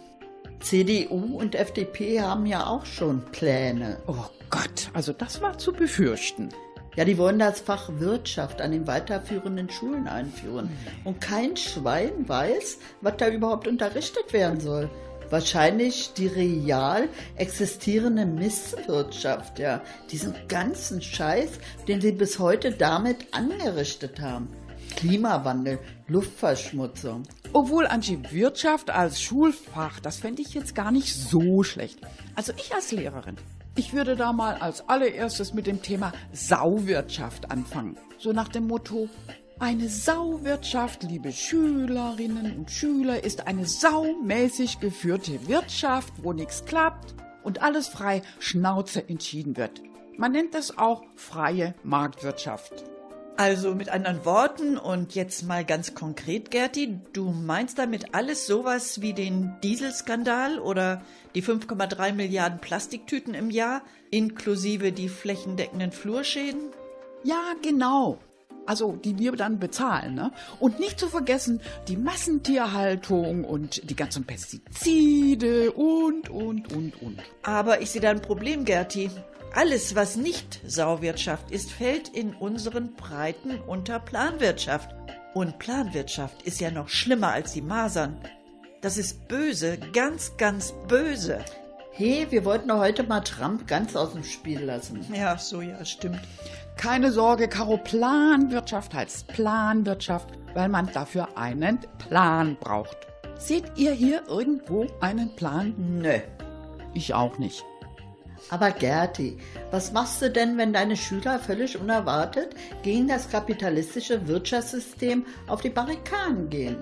CDU 0.64 1.38
und 1.38 1.56
FDP 1.56 2.22
haben 2.22 2.46
ja 2.46 2.66
auch 2.66 2.86
schon 2.86 3.22
Pläne. 3.32 3.98
Oh 4.08 4.26
Gott, 4.50 4.90
also 4.94 5.12
das 5.12 5.42
war 5.42 5.58
zu 5.58 5.74
befürchten. 5.74 6.50
Ja, 6.96 7.04
die 7.04 7.18
wollen 7.18 7.40
das 7.40 7.60
Fach 7.60 7.90
Wirtschaft 8.00 8.62
an 8.62 8.72
den 8.72 8.88
weiterführenden 8.88 9.70
Schulen 9.70 10.08
einführen. 10.08 10.70
Und 11.04 11.20
kein 11.20 11.58
Schwein 11.58 12.30
weiß, 12.30 12.78
was 13.02 13.18
da 13.18 13.28
überhaupt 13.28 13.68
unterrichtet 13.68 14.32
werden 14.32 14.62
soll. 14.62 14.90
Wahrscheinlich 15.30 16.14
die 16.14 16.28
real 16.28 17.10
existierende 17.36 18.26
Misswirtschaft, 18.26 19.60
ja. 19.60 19.82
Diesen 20.12 20.34
ganzen 20.48 21.02
Scheiß, 21.02 21.60
den 21.88 22.00
sie 22.00 22.12
bis 22.14 22.40
heute 22.40 22.72
damit 22.72 23.28
angerichtet 23.32 24.22
haben. 24.22 24.48
Klimawandel, 24.96 25.80
Luftverschmutzung. 26.08 27.24
Obwohl, 27.54 27.88
Angie, 27.88 28.20
Wirtschaft 28.32 28.90
als 28.90 29.22
Schulfach, 29.22 30.00
das 30.00 30.18
fände 30.18 30.42
ich 30.42 30.54
jetzt 30.54 30.76
gar 30.76 30.92
nicht 30.92 31.14
so 31.14 31.64
schlecht. 31.64 32.00
Also 32.36 32.54
ich 32.58 32.74
als 32.74 32.92
Lehrerin, 32.92 33.36
ich 33.76 33.94
würde 33.94 34.16
da 34.16 34.34
mal 34.34 34.56
als 34.56 34.88
allererstes 34.88 35.54
mit 35.54 35.68
dem 35.68 35.82
Thema 35.82 36.14
Sauwirtschaft 36.32 37.52
anfangen. 37.52 37.98
So 38.20 38.32
nach 38.32 38.50
dem 38.50 38.68
Motto, 38.68 39.10
eine 39.60 39.90
Sauwirtschaft, 39.90 41.04
liebe 41.04 41.32
Schülerinnen 41.32 42.58
und 42.58 42.72
Schüler, 42.72 43.24
ist 43.24 43.48
eine 43.48 43.66
saumäßig 43.66 44.80
geführte 44.80 45.48
Wirtschaft, 45.48 46.14
wo 46.22 46.34
nichts 46.34 46.66
klappt 46.66 47.16
und 47.44 47.62
alles 47.62 47.88
frei 47.88 48.22
Schnauze 48.40 49.08
entschieden 49.08 49.58
wird. 49.58 49.82
Man 50.18 50.34
nennt 50.34 50.54
das 50.54 50.78
auch 50.78 51.04
freie 51.16 51.74
Marktwirtschaft. 51.84 52.84
Also 53.36 53.74
mit 53.74 53.90
anderen 53.90 54.26
Worten 54.26 54.78
und 54.78 55.16
jetzt 55.16 55.44
mal 55.44 55.66
ganz 55.66 55.96
konkret, 55.96 56.52
Gerti, 56.52 57.00
du 57.14 57.32
meinst 57.32 57.80
damit 57.80 58.14
alles 58.14 58.46
sowas 58.46 59.02
wie 59.02 59.14
den 59.14 59.56
Dieselskandal 59.64 60.60
oder 60.60 61.02
die 61.34 61.42
5,3 61.42 62.14
Milliarden 62.14 62.60
Plastiktüten 62.60 63.34
im 63.34 63.50
Jahr, 63.50 63.82
inklusive 64.12 64.92
die 64.92 65.10
flächendeckenden 65.10 65.92
Flurschäden? 65.92 66.70
Ja, 67.24 67.42
genau. 67.64 68.20
Also, 68.66 68.94
die 68.96 69.18
wir 69.18 69.34
dann 69.34 69.60
bezahlen, 69.60 70.14
ne? 70.14 70.32
Und 70.60 70.80
nicht 70.80 71.00
zu 71.00 71.10
vergessen, 71.10 71.60
die 71.88 71.98
Massentierhaltung 71.98 73.44
und 73.44 73.90
die 73.90 73.96
ganzen 73.96 74.26
Pestizide 74.26 75.72
und, 75.74 76.30
und, 76.30 76.72
und, 76.72 77.02
und. 77.02 77.20
Aber 77.42 77.82
ich 77.82 77.90
sehe 77.90 78.02
da 78.02 78.12
ein 78.12 78.22
Problem, 78.22 78.64
Gerti. 78.64 79.10
Alles, 79.56 79.94
was 79.94 80.16
nicht 80.16 80.62
Sauwirtschaft 80.66 81.52
ist, 81.52 81.72
fällt 81.72 82.10
in 82.10 82.34
unseren 82.34 82.96
Breiten 82.96 83.60
unter 83.68 84.00
Planwirtschaft. 84.00 84.90
Und 85.36 85.60
Planwirtschaft 85.60 86.42
ist 86.42 86.60
ja 86.60 86.72
noch 86.72 86.90
schlimmer 86.90 87.34
als 87.34 87.54
die 87.54 87.62
Masern. 87.62 88.18
Das 88.82 88.98
ist 88.98 89.28
böse, 89.28 89.78
ganz, 89.94 90.38
ganz 90.38 90.74
böse. 90.88 91.38
Hey, 91.92 92.26
wir 92.32 92.46
wollten 92.46 92.70
doch 92.70 92.80
heute 92.80 93.04
mal 93.04 93.22
Trump 93.22 93.68
ganz 93.68 93.96
aus 93.96 94.14
dem 94.14 94.24
Spiel 94.24 94.60
lassen. 94.60 95.06
Ja, 95.14 95.38
so 95.38 95.62
ja, 95.62 95.86
stimmt. 95.86 96.22
Keine 96.76 97.12
Sorge, 97.12 97.48
Caro, 97.48 97.78
Planwirtschaft 97.78 98.96
heißt 98.96 99.28
Planwirtschaft, 99.28 100.30
weil 100.56 100.68
man 100.68 100.92
dafür 100.92 101.38
einen 101.38 101.78
Plan 102.00 102.58
braucht. 102.60 102.98
Seht 103.38 103.66
ihr 103.76 103.92
hier 103.92 104.24
irgendwo 104.28 104.88
einen 105.00 105.36
Plan? 105.36 105.76
Nö. 105.78 106.18
Ich 106.96 107.14
auch 107.14 107.38
nicht. 107.38 107.64
Aber 108.50 108.72
Gerti, 108.72 109.38
was 109.72 109.92
machst 109.92 110.22
du 110.22 110.30
denn, 110.30 110.58
wenn 110.58 110.74
deine 110.74 110.98
Schüler 110.98 111.40
völlig 111.40 111.80
unerwartet 111.80 112.56
gegen 112.84 113.08
das 113.08 113.30
kapitalistische 113.30 114.28
Wirtschaftssystem 114.28 115.26
auf 115.48 115.62
die 115.62 115.70
Barrikaden 115.70 116.50
gehen? 116.50 116.78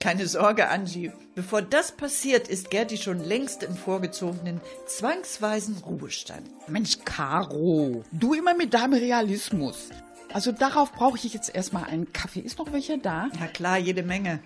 Keine 0.00 0.26
Sorge, 0.26 0.68
Angie. 0.68 1.12
Bevor 1.34 1.62
das 1.62 1.92
passiert, 1.92 2.48
ist 2.48 2.70
Gerti 2.70 2.98
schon 2.98 3.24
längst 3.24 3.62
im 3.62 3.76
vorgezogenen, 3.76 4.60
zwangsweisen 4.86 5.76
Ruhestand. 5.86 6.50
Mensch, 6.68 6.98
Caro, 7.04 8.02
du 8.10 8.34
immer 8.34 8.54
mit 8.54 8.74
deinem 8.74 8.94
Realismus. 8.94 9.90
Also 10.32 10.52
darauf 10.52 10.92
brauche 10.92 11.16
ich 11.16 11.32
jetzt 11.34 11.54
erstmal 11.54 11.84
einen 11.84 12.12
Kaffee. 12.12 12.40
Ist 12.40 12.58
noch 12.58 12.72
welcher 12.72 12.98
da? 12.98 13.28
Na 13.38 13.46
klar, 13.46 13.78
jede 13.78 14.02
Menge. 14.02 14.40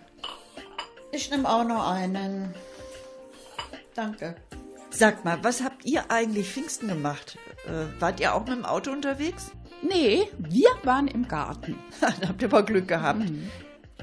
Ich 1.12 1.30
nehme 1.30 1.48
auch 1.48 1.64
noch 1.64 1.90
einen. 1.90 2.54
Danke. 3.94 4.36
Sag 4.90 5.24
mal, 5.24 5.38
was 5.42 5.62
habt 5.62 5.84
ihr 5.84 6.10
eigentlich 6.10 6.50
Pfingsten 6.50 6.88
gemacht? 6.88 7.38
Äh, 7.66 8.00
wart 8.00 8.20
ihr 8.20 8.34
auch 8.34 8.46
mit 8.46 8.56
dem 8.56 8.64
Auto 8.64 8.90
unterwegs? 8.90 9.52
Nee, 9.82 10.28
wir 10.38 10.68
waren 10.84 11.06
im 11.08 11.28
Garten. 11.28 11.78
da 12.00 12.28
habt 12.28 12.42
ihr 12.42 12.48
aber 12.48 12.62
Glück 12.62 12.88
gehabt. 12.88 13.22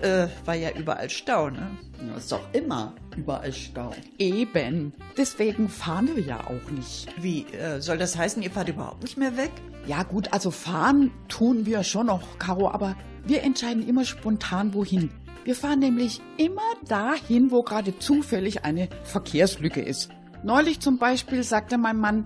Äh, 0.01 0.27
war 0.45 0.55
ja 0.55 0.71
überall 0.71 1.09
Stau, 1.09 1.49
ne? 1.49 1.77
Ja, 2.05 2.17
ist 2.17 2.31
doch 2.31 2.41
immer 2.51 2.93
überall 3.15 3.53
Stau. 3.53 3.91
Eben. 4.17 4.93
Deswegen 5.15 5.69
fahren 5.69 6.09
wir 6.15 6.23
ja 6.23 6.41
auch 6.41 6.71
nicht. 6.71 7.07
Wie, 7.21 7.45
äh, 7.53 7.79
soll 7.79 7.97
das 7.97 8.17
heißen, 8.17 8.41
ihr 8.41 8.51
fahrt 8.51 8.69
überhaupt 8.69 9.03
nicht 9.03 9.17
mehr 9.17 9.37
weg? 9.37 9.51
Ja 9.85 10.03
gut, 10.03 10.33
also 10.33 10.51
fahren 10.51 11.11
tun 11.27 11.65
wir 11.65 11.83
schon 11.83 12.07
noch, 12.07 12.39
Caro, 12.39 12.69
aber 12.69 12.95
wir 13.25 13.43
entscheiden 13.43 13.87
immer 13.87 14.03
spontan 14.03 14.73
wohin. 14.73 15.11
Wir 15.45 15.55
fahren 15.55 15.79
nämlich 15.79 16.21
immer 16.37 16.61
dahin, 16.87 17.51
wo 17.51 17.63
gerade 17.63 17.97
zufällig 17.99 18.65
eine 18.65 18.89
Verkehrslücke 19.03 19.81
ist. 19.81 20.09
Neulich 20.43 20.79
zum 20.79 20.97
Beispiel 20.97 21.43
sagte 21.43 21.77
mein 21.77 21.97
Mann, 21.97 22.25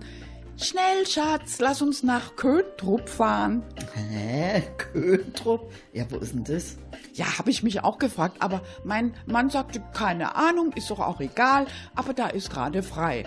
Schnell, 0.60 1.06
Schatz, 1.06 1.60
lass 1.60 1.82
uns 1.82 2.02
nach 2.02 2.34
Köntrup 2.34 3.08
fahren. 3.08 3.62
Hä? 3.94 4.64
Köntrup? 4.76 5.70
Ja, 5.92 6.04
wo 6.10 6.16
ist 6.16 6.34
denn 6.34 6.42
das? 6.42 6.76
Ja, 7.18 7.36
habe 7.36 7.50
ich 7.50 7.64
mich 7.64 7.82
auch 7.82 7.98
gefragt, 7.98 8.36
aber 8.38 8.62
mein 8.84 9.12
Mann 9.26 9.50
sagte, 9.50 9.82
keine 9.92 10.36
Ahnung, 10.36 10.70
ist 10.76 10.88
doch 10.88 11.00
auch 11.00 11.20
egal, 11.20 11.66
aber 11.96 12.14
da 12.14 12.28
ist 12.28 12.48
gerade 12.48 12.84
frei. 12.84 13.24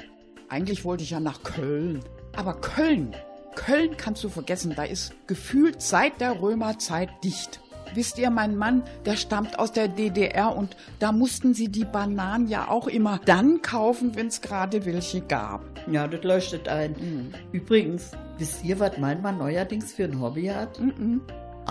Eigentlich 0.47 0.85
wollte 0.85 1.03
ich 1.03 1.09
ja 1.09 1.19
nach 1.19 1.43
Köln. 1.43 1.99
Aber 2.37 2.53
Köln, 2.53 3.13
Köln 3.55 3.97
kannst 3.97 4.23
du 4.23 4.29
vergessen, 4.29 4.75
da 4.77 4.83
ist 4.83 5.13
gefühlt 5.27 5.81
seit 5.81 6.21
der 6.21 6.41
Römerzeit 6.41 7.09
dicht. 7.21 7.59
Wisst 7.93 8.17
ihr, 8.17 8.29
mein 8.29 8.55
Mann, 8.55 8.83
der 9.05 9.17
stammt 9.17 9.59
aus 9.59 9.73
der 9.73 9.89
DDR 9.89 10.55
und 10.55 10.77
da 10.99 11.11
mussten 11.11 11.53
sie 11.53 11.67
die 11.67 11.83
Bananen 11.83 12.47
ja 12.47 12.69
auch 12.69 12.87
immer 12.87 13.19
dann 13.25 13.61
kaufen, 13.61 14.15
wenn 14.15 14.27
es 14.27 14.39
gerade 14.39 14.85
welche 14.85 15.19
gab. 15.19 15.65
Ja, 15.91 16.07
das 16.07 16.23
leuchtet 16.23 16.69
ein. 16.69 17.33
Übrigens, 17.51 18.11
wisst 18.37 18.63
ihr, 18.63 18.79
was 18.79 18.97
mein 18.99 19.21
Mann 19.21 19.37
neuerdings 19.37 19.91
für 19.91 20.05
ein 20.05 20.21
Hobby 20.21 20.45
hat? 20.45 20.79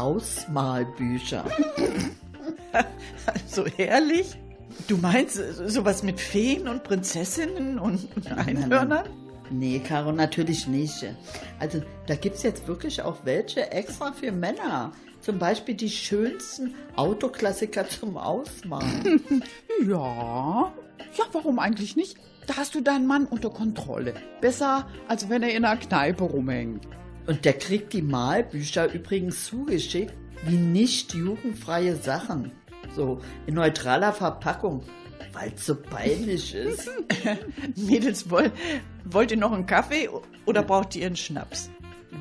Ausmalbücher. 0.01 1.45
So 3.47 3.67
herrlich? 3.67 4.37
Du 4.89 4.97
meinst 4.97 5.39
äh, 5.39 5.69
sowas 5.69 6.03
mit 6.03 6.21
Feen 6.21 6.69
und 6.69 6.85
Prinzessinnen 6.85 7.79
und 7.79 8.09
Einhörnern? 8.35 9.09
Nee, 9.51 9.81
Caro, 9.81 10.13
natürlich 10.13 10.69
nicht. 10.69 11.05
Also, 11.59 11.83
da 12.07 12.15
gibt's 12.15 12.45
jetzt 12.45 12.69
wirklich 12.69 13.03
auch 13.03 13.19
welche 13.25 13.73
extra 13.73 14.13
für 14.13 14.31
Männer. 14.31 14.93
Zum 15.21 15.39
Beispiel 15.39 15.75
die 15.75 15.91
schönsten 15.91 16.75
Autoklassiker 16.97 17.89
zum 17.89 18.17
Ausmalen. 18.17 19.43
Ja, 19.87 20.71
ja, 21.17 21.25
warum 21.33 21.59
eigentlich 21.59 21.97
nicht? 21.97 22.19
Da 22.47 22.57
hast 22.57 22.75
du 22.75 22.83
deinen 22.83 23.07
Mann 23.07 23.25
unter 23.25 23.49
Kontrolle. 23.49 24.13
Besser, 24.43 24.87
als 25.09 25.31
wenn 25.31 25.43
er 25.43 25.55
in 25.55 25.65
einer 25.65 25.81
Kneipe 25.81 26.25
rumhängt. 26.25 26.87
Und 27.31 27.45
der 27.45 27.53
kriegt 27.53 27.93
die 27.93 28.03
Malbücher 28.03 28.93
übrigens 28.93 29.45
zugeschickt 29.45 30.13
wie 30.47 30.57
nicht 30.57 31.15
jugendfreie 31.15 31.95
Sachen. 31.95 32.51
So 32.97 33.21
in 33.47 33.55
neutraler 33.55 34.13
Verpackung, 34.13 34.83
weil 35.33 35.53
es 35.55 35.65
so 35.65 35.77
peinlich 35.77 36.53
ist. 36.53 36.91
Mädels, 37.77 38.29
woll, 38.31 38.51
wollt 39.05 39.31
ihr 39.31 39.37
noch 39.37 39.53
einen 39.53 39.65
Kaffee 39.65 40.09
oder 40.45 40.65
braucht 40.65 40.97
ihr 40.97 41.07
einen 41.07 41.15
Schnaps? 41.15 41.71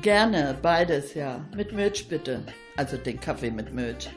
Gerne, 0.00 0.56
beides, 0.62 1.14
ja. 1.14 1.44
Mit 1.56 1.72
Milch 1.72 2.06
bitte. 2.06 2.44
Also 2.76 2.96
den 2.96 3.18
Kaffee 3.18 3.50
mit 3.50 3.74
Milch. 3.74 4.08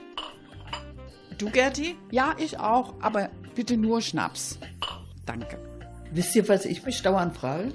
Du, 1.40 1.50
Gerti? 1.50 1.96
Ja, 2.12 2.36
ich 2.38 2.60
auch, 2.60 2.94
aber 3.02 3.32
bitte 3.56 3.78
nur 3.78 4.00
Schnaps. 4.00 4.60
Danke. 5.26 5.58
Wisst 6.12 6.36
ihr, 6.36 6.48
was 6.48 6.66
ich 6.66 6.86
mich 6.86 7.02
dauernd 7.02 7.36
frage? 7.36 7.72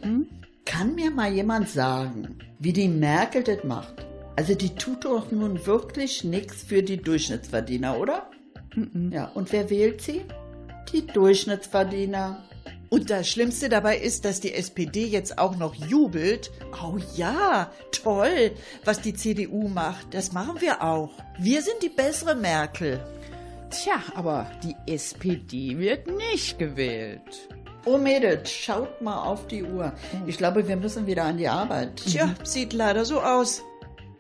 Kann 0.69 0.95
mir 0.95 1.11
mal 1.11 1.33
jemand 1.33 1.71
sagen, 1.71 2.39
wie 2.59 2.75
die 2.75 2.89
Merkel 2.89 3.43
das 3.43 3.65
macht? 3.65 4.07
Also 4.37 4.55
die 4.55 4.75
tut 4.75 5.07
doch 5.07 5.31
nun 5.31 5.65
wirklich 5.65 6.25
nichts 6.25 6.63
für 6.63 6.83
die 6.83 6.99
Durchschnittsverdiener, 6.99 7.99
oder? 7.99 8.31
Ja, 9.11 9.29
und 9.29 9.51
wer 9.51 9.71
wählt 9.71 10.03
sie? 10.03 10.27
Die 10.93 11.07
Durchschnittsverdiener. 11.07 12.45
Und 12.91 13.09
das 13.09 13.31
Schlimmste 13.31 13.71
dabei 13.71 13.97
ist, 13.97 14.27
dass 14.27 14.41
die 14.41 14.53
SPD 14.53 15.07
jetzt 15.07 15.39
auch 15.39 15.57
noch 15.57 15.75
jubelt. 15.75 16.51
Oh 16.85 16.99
ja, 17.17 17.73
toll, 17.91 18.53
was 18.85 19.01
die 19.01 19.15
CDU 19.15 19.69
macht. 19.69 20.13
Das 20.13 20.33
machen 20.33 20.61
wir 20.61 20.83
auch. 20.83 21.11
Wir 21.39 21.63
sind 21.63 21.83
die 21.83 21.89
bessere 21.89 22.35
Merkel. 22.35 23.01
Tja, 23.71 24.03
aber 24.15 24.51
die 24.63 24.77
SPD 24.87 25.79
wird 25.79 26.07
nicht 26.07 26.59
gewählt. 26.59 27.49
Oh 27.85 27.97
Mädels, 27.97 28.51
schaut 28.51 29.01
mal 29.01 29.23
auf 29.23 29.47
die 29.47 29.65
Uhr. 29.65 29.93
Ich 30.27 30.37
glaube, 30.37 30.67
wir 30.69 30.77
müssen 30.77 31.07
wieder 31.07 31.25
an 31.25 31.39
die 31.39 31.49
Arbeit. 31.49 31.97
Tja, 31.97 32.35
sieht 32.43 32.73
leider 32.73 33.05
so 33.05 33.21
aus. 33.21 33.63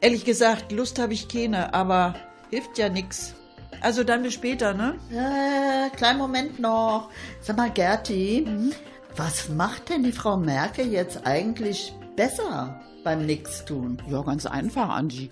Ehrlich 0.00 0.24
gesagt, 0.24 0.72
Lust 0.72 0.98
habe 0.98 1.12
ich 1.12 1.28
keine, 1.28 1.74
aber 1.74 2.14
hilft 2.50 2.78
ja 2.78 2.88
nix. 2.88 3.34
Also 3.80 4.04
dann 4.04 4.22
bis 4.22 4.34
später, 4.34 4.74
ne? 4.74 4.94
Äh, 5.10 5.94
kleinen 5.96 6.18
Moment 6.18 6.58
noch. 6.58 7.10
Sag 7.40 7.56
mal, 7.56 7.70
Gerti, 7.70 8.46
was 9.16 9.48
macht 9.48 9.88
denn 9.88 10.02
die 10.02 10.12
Frau 10.12 10.36
Merkel 10.36 10.86
jetzt 10.90 11.26
eigentlich 11.26 11.92
besser 12.16 12.80
beim 13.04 13.26
Nix 13.26 13.64
tun? 13.64 14.00
Ja, 14.08 14.22
ganz 14.22 14.46
einfach, 14.46 14.88
Angie. 14.88 15.30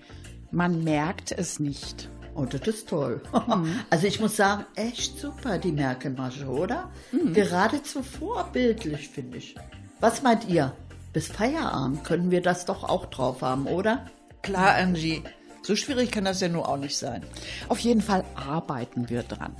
Man 0.51 0.85
merkt 0.85 1.33
es 1.33 1.59
nicht. 1.59 2.09
Oh, 2.37 2.45
das 2.45 2.61
ist 2.69 2.89
toll. 2.89 3.23
Also 3.91 4.07
ich 4.07 4.21
muss 4.21 4.37
sagen, 4.37 4.67
echt 4.75 5.19
super, 5.19 5.59
die 5.59 5.73
Merkelmasche, 5.73 6.47
oder? 6.47 6.91
Geradezu 7.33 8.03
vorbildlich, 8.03 9.09
finde 9.09 9.39
ich. 9.39 9.55
Was 10.01 10.23
meint 10.23 10.47
ihr? 10.49 10.73
Bis 11.15 11.29
Feierabend 11.29 12.05
können 12.05 12.31
wir 12.31 12.43
das 12.43 12.67
doch 12.67 12.85
auch 12.85 13.07
drauf 13.07 13.41
haben, 13.41 13.67
oder? 13.67 14.05
Klar, 14.43 14.75
Angie. 14.75 15.23
So 15.63 15.75
schwierig 15.75 16.13
kann 16.13 16.27
das 16.27 16.41
ja 16.41 16.49
nur 16.49 16.69
auch 16.69 16.77
nicht 16.77 16.97
sein. 16.99 17.25
Auf 17.69 17.79
jeden 17.79 18.03
Fall 18.03 18.23
arbeiten 18.35 19.09
wir 19.09 19.23
dran. 19.23 19.57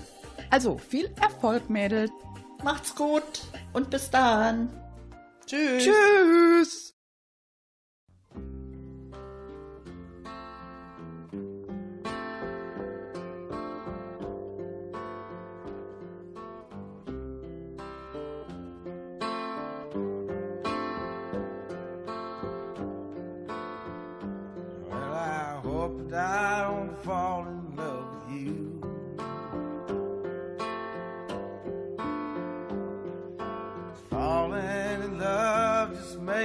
Also 0.51 0.77
viel 0.77 1.11
Erfolg, 1.21 1.71
Mädel. 1.71 2.11
Macht's 2.63 2.95
gut 2.95 3.23
und 3.73 3.91
bis 3.91 4.11
dann. 4.11 4.69
Tschüss. 5.47 5.85
Tschüss. 5.85 6.96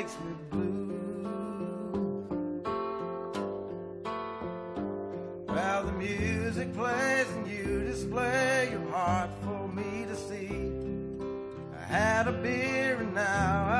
Makes 0.01 0.17
me 0.25 0.33
blue. 0.49 0.87
Well, 5.47 5.83
the 5.83 5.91
music 5.91 6.73
plays 6.73 7.27
and 7.35 7.47
you 7.47 7.83
display 7.83 8.69
your 8.71 8.89
heart 8.89 9.29
for 9.43 9.67
me 9.67 10.05
to 10.05 10.15
see. 10.15 10.49
I 11.77 11.83
had 11.83 12.27
a 12.27 12.31
beer 12.31 12.97
and 12.99 13.13
now 13.13 13.70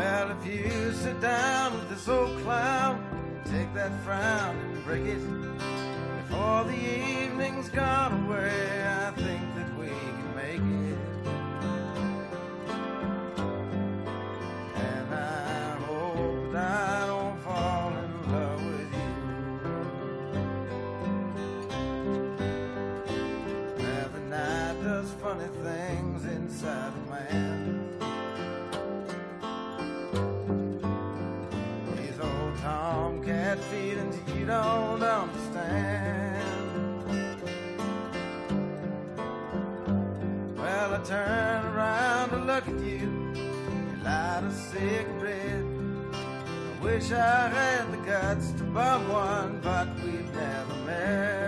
Well, 0.00 0.30
if 0.30 0.46
you 0.46 0.92
sit 0.94 1.20
down 1.20 1.74
with 1.74 1.90
this 1.90 2.08
old 2.08 2.34
clown, 2.40 3.04
take 3.44 3.74
that 3.74 3.92
frown 4.02 4.56
and 4.56 4.82
break 4.82 5.04
it. 5.04 5.20
Before 6.22 6.64
the 6.64 6.72
evening's 6.72 7.68
gone 7.68 8.24
away, 8.24 8.82
I 8.82 9.10
think 9.10 9.49
don't 34.50 35.00
understand. 35.00 36.42
Well, 40.58 40.94
I 40.94 40.98
turn 41.04 41.64
around 41.66 42.30
to 42.30 42.38
look 42.38 42.66
at 42.66 42.80
you. 42.80 43.06
You 43.34 44.04
light 44.04 44.42
a 44.42 44.52
cigarette. 44.52 45.64
I 46.12 46.84
wish 46.84 47.12
I 47.12 47.48
had 47.48 47.92
the 47.92 47.98
guts 47.98 48.50
to 48.58 48.64
bum 48.64 49.08
one, 49.08 49.60
but 49.62 49.88
we've 50.02 50.34
never 50.34 50.74
met. 50.84 51.39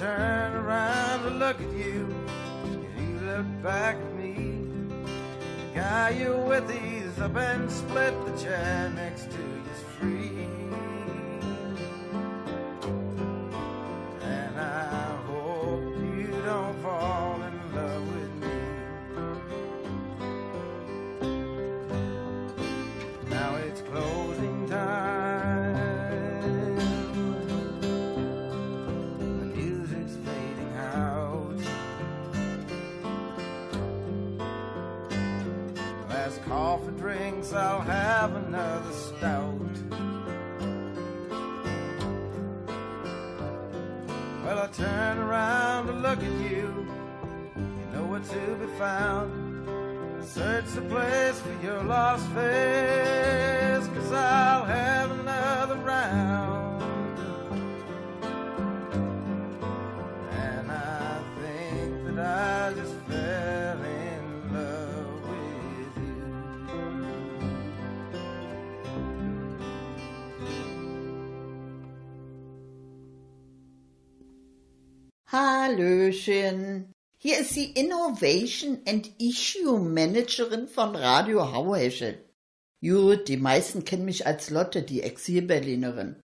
Turn 0.00 0.54
around 0.54 1.24
to 1.24 1.28
look 1.28 1.60
at 1.60 1.72
you, 1.72 2.08
and 2.64 2.82
you 2.96 3.20
look 3.26 3.62
back 3.62 3.96
at 3.96 4.14
me. 4.14 4.64
The 4.94 5.74
guy 5.74 6.16
you're 6.18 6.38
with, 6.38 6.70
he's 6.70 7.18
up 7.18 7.36
and 7.36 7.70
split 7.70 8.14
the 8.24 8.34
chair 8.42 8.90
next 8.96 9.30
to 9.30 9.36
you's 9.36 9.59
Hier 77.30 77.42
ist 77.42 77.54
die 77.54 77.70
Innovation 77.78 78.80
and 78.88 79.08
Issue 79.20 79.78
Managerin 79.78 80.66
von 80.66 80.96
Radio 80.96 81.52
Hauhechel. 81.52 82.18
Gut, 82.82 83.28
die 83.28 83.36
meisten 83.36 83.84
kennen 83.84 84.04
mich 84.04 84.26
als 84.26 84.50
Lotte, 84.50 84.82
die 84.82 85.02
Exil-Berlinerin. 85.02 86.20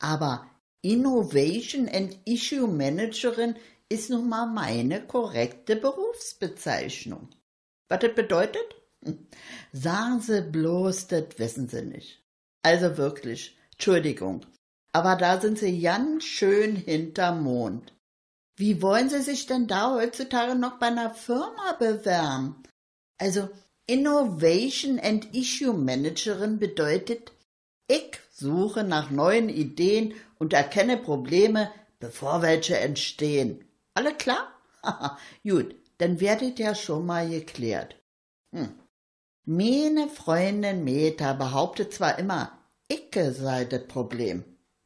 Aber 0.00 0.50
Innovation 0.82 1.88
and 1.88 2.18
Issue 2.24 2.66
Managerin 2.66 3.54
ist 3.88 4.10
nun 4.10 4.28
mal 4.28 4.46
meine 4.46 5.06
korrekte 5.06 5.76
Berufsbezeichnung. 5.76 7.28
Was 7.88 8.00
das 8.00 8.14
bedeutet? 8.16 8.74
Sagen 9.72 10.20
Sie 10.20 10.42
bloß, 10.42 11.06
das 11.06 11.26
wissen 11.36 11.68
Sie 11.68 11.82
nicht. 11.82 12.24
Also 12.62 12.96
wirklich, 12.96 13.56
Entschuldigung. 13.74 14.44
Aber 14.92 15.14
da 15.14 15.40
sind 15.40 15.60
Sie 15.60 15.80
ganz 15.80 16.24
schön 16.24 16.74
hinterm 16.74 17.44
Mond. 17.44 17.92
Wie 18.56 18.82
wollen 18.82 19.08
Sie 19.08 19.22
sich 19.22 19.46
denn 19.46 19.66
da 19.66 19.94
heutzutage 19.94 20.54
noch 20.54 20.78
bei 20.78 20.86
einer 20.86 21.14
Firma 21.14 21.72
bewerben? 21.78 22.62
Also 23.18 23.48
Innovation 23.86 24.98
and 25.00 25.34
Issue 25.34 25.72
Managerin 25.72 26.58
bedeutet, 26.58 27.32
ich 27.88 28.18
suche 28.30 28.84
nach 28.84 29.10
neuen 29.10 29.48
Ideen 29.48 30.14
und 30.38 30.52
erkenne 30.52 30.96
Probleme, 30.96 31.72
bevor 31.98 32.40
welche 32.42 32.78
entstehen. 32.78 33.64
Alle 33.94 34.14
klar? 34.14 34.52
Gut, 35.42 35.74
dann 35.98 36.20
werdet 36.20 36.58
ja 36.58 36.74
schon 36.74 37.04
mal 37.04 37.28
geklärt. 37.28 37.96
Hm. 38.54 38.78
Meine 39.44 40.08
Freundin 40.08 40.84
Meta 40.84 41.32
behauptet 41.32 41.92
zwar 41.92 42.18
immer, 42.18 42.58
Icke 42.88 43.32
sei 43.32 43.64
das 43.64 43.86
Problem. 43.86 44.44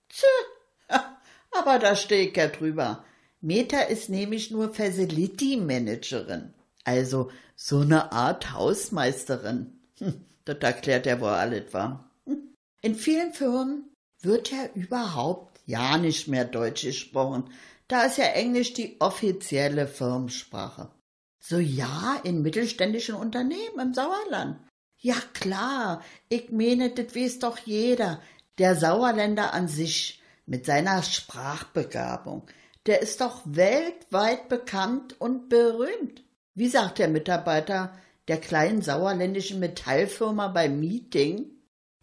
Tja, 0.08 0.98
aber 1.50 1.78
da 1.78 1.94
stehe 1.94 2.28
ich 2.30 2.36
ja 2.36 2.48
drüber. 2.48 3.04
Meta 3.44 3.80
ist 3.80 4.08
nämlich 4.08 4.50
nur 4.50 4.72
Facility 4.72 5.58
Managerin, 5.58 6.54
also 6.82 7.30
so 7.54 7.80
eine 7.80 8.10
Art 8.10 8.52
Hausmeisterin. 8.52 9.80
Hm, 9.98 10.24
das 10.46 10.56
erklärt 10.60 11.04
ja 11.04 11.20
wohl 11.20 11.28
alles, 11.28 11.74
wa? 11.74 12.08
Hm. 12.24 12.54
In 12.80 12.94
vielen 12.94 13.34
Firmen 13.34 13.90
wird 14.22 14.50
ja 14.50 14.66
überhaupt 14.74 15.60
ja 15.66 15.98
nicht 15.98 16.26
mehr 16.26 16.46
Deutsch 16.46 16.84
gesprochen. 16.86 17.50
Da 17.86 18.04
ist 18.04 18.16
ja 18.16 18.24
Englisch 18.24 18.72
die 18.72 18.96
offizielle 18.98 19.88
Firmensprache. 19.88 20.90
So 21.38 21.58
ja, 21.58 22.18
in 22.24 22.40
mittelständischen 22.40 23.14
Unternehmen 23.14 23.78
im 23.78 23.92
Sauerland. 23.92 24.56
Ja 24.96 25.16
klar, 25.34 26.02
ich 26.30 26.50
meine, 26.50 26.94
das 26.94 27.14
weiß 27.14 27.40
doch 27.40 27.58
jeder. 27.58 28.22
Der 28.56 28.74
Sauerländer 28.74 29.52
an 29.52 29.68
sich 29.68 30.22
mit 30.46 30.64
seiner 30.64 31.02
Sprachbegabung, 31.02 32.48
der 32.86 33.00
ist 33.00 33.20
doch 33.20 33.42
weltweit 33.44 34.48
bekannt 34.48 35.20
und 35.20 35.48
berühmt. 35.48 36.22
Wie 36.54 36.68
sagt 36.68 36.98
der 36.98 37.08
Mitarbeiter 37.08 37.92
der 38.28 38.38
kleinen 38.38 38.82
sauerländischen 38.82 39.60
Metallfirma 39.60 40.48
beim 40.48 40.80
Meeting? 40.80 41.50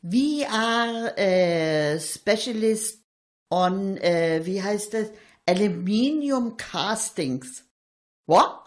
We 0.01 0.47
are 0.49 1.13
a 1.17 1.99
specialist 1.99 3.03
on, 3.49 3.97
äh, 3.97 4.41
wie 4.45 4.61
heißt 4.61 4.93
das, 4.93 5.11
Aluminium 5.45 6.57
Castings. 6.57 7.63
What? 8.25 8.61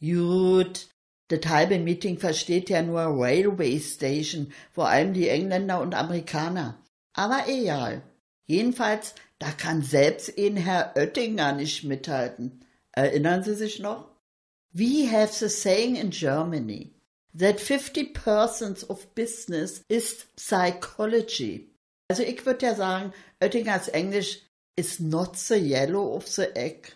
Gut, 0.00 0.88
das 1.28 1.40
halbe 1.46 1.78
Meeting 1.78 2.18
versteht 2.18 2.70
ja 2.70 2.82
nur 2.82 3.00
Railway 3.00 3.80
Station, 3.80 4.52
vor 4.72 4.88
allem 4.88 5.14
die 5.14 5.28
Engländer 5.28 5.80
und 5.80 5.94
Amerikaner. 5.94 6.78
Aber 7.14 7.48
egal. 7.48 8.02
Jedenfalls, 8.46 9.14
da 9.44 9.50
kann 9.50 9.82
selbst 9.82 10.38
ein 10.38 10.56
Herr 10.56 10.94
Oettinger 10.96 11.52
nicht 11.52 11.84
mithalten. 11.84 12.64
Erinnern 12.92 13.42
Sie 13.42 13.54
sich 13.54 13.78
noch? 13.78 14.08
We 14.72 15.06
have 15.12 15.34
the 15.34 15.50
saying 15.50 15.96
in 15.96 16.08
Germany 16.08 16.94
that 17.38 17.60
50% 17.60 18.88
of 18.88 19.14
business 19.14 19.84
is 19.88 20.26
psychology. 20.36 21.68
Also 22.08 22.22
ich 22.22 22.46
würde 22.46 22.64
ja 22.64 22.74
sagen, 22.74 23.12
Oettingers 23.42 23.88
Englisch 23.88 24.40
is 24.76 24.98
not 24.98 25.36
the 25.36 25.56
yellow 25.56 26.16
of 26.16 26.26
the 26.26 26.46
egg. 26.54 26.94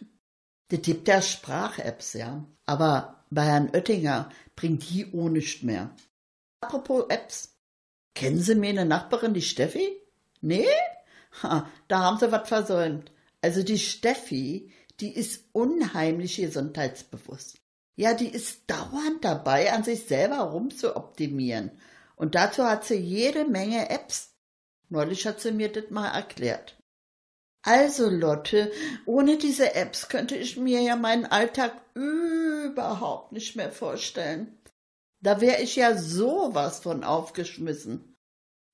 Das 0.68 0.80
gibt 0.80 1.06
ja 1.06 1.20
Sprach-Apps, 1.20 2.14
ja. 2.14 2.46
Aber 2.64 3.26
bei 3.28 3.44
Herrn 3.44 3.68
Oettinger 3.74 4.30
bringt 4.56 4.88
die 4.88 5.04
auch 5.12 5.28
nicht 5.28 5.64
mehr. 5.64 5.94
Apropos 6.62 7.10
Apps. 7.10 7.58
Kennen 8.14 8.40
Sie 8.40 8.54
meine 8.54 8.86
Nachbarin, 8.86 9.34
die 9.34 9.42
Steffi? 9.42 10.00
Nee? 10.40 10.66
Ha, 11.42 11.70
da 11.88 11.98
haben 12.00 12.18
Sie 12.18 12.32
was 12.32 12.48
versäumt. 12.48 13.12
Also 13.40 13.62
die 13.62 13.78
Steffi, 13.78 14.72
die 15.00 15.14
ist 15.14 15.44
unheimlich 15.52 16.36
gesundheitsbewusst. 16.36 17.58
Ja, 17.96 18.14
die 18.14 18.28
ist 18.28 18.62
dauernd 18.68 19.24
dabei, 19.24 19.72
an 19.72 19.84
sich 19.84 20.04
selber 20.06 20.38
rumzuoptimieren. 20.38 21.72
Und 22.16 22.34
dazu 22.34 22.64
hat 22.64 22.84
sie 22.84 22.94
jede 22.94 23.44
Menge 23.44 23.90
Apps. 23.90 24.34
Neulich 24.88 25.26
hat 25.26 25.40
sie 25.40 25.52
mir 25.52 25.70
das 25.70 25.90
mal 25.90 26.08
erklärt. 26.08 26.76
Also 27.62 28.08
Lotte, 28.08 28.72
ohne 29.04 29.36
diese 29.36 29.74
Apps 29.74 30.08
könnte 30.08 30.36
ich 30.36 30.56
mir 30.56 30.80
ja 30.80 30.96
meinen 30.96 31.26
Alltag 31.26 31.72
überhaupt 31.94 33.32
nicht 33.32 33.56
mehr 33.56 33.70
vorstellen. 33.70 34.58
Da 35.20 35.40
wäre 35.40 35.60
ich 35.60 35.76
ja 35.76 35.96
sowas 35.96 36.80
von 36.80 37.02
aufgeschmissen. 37.02 38.07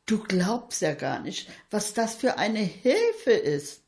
Du 0.07 0.23
glaubst 0.23 0.83
ja 0.83 0.95
gar 0.95 1.21
nicht, 1.21 1.49
was 1.71 1.95
das 1.95 2.15
für 2.15 2.37
eine 2.37 2.61
Hilfe 2.61 3.33
ist. 3.33 3.83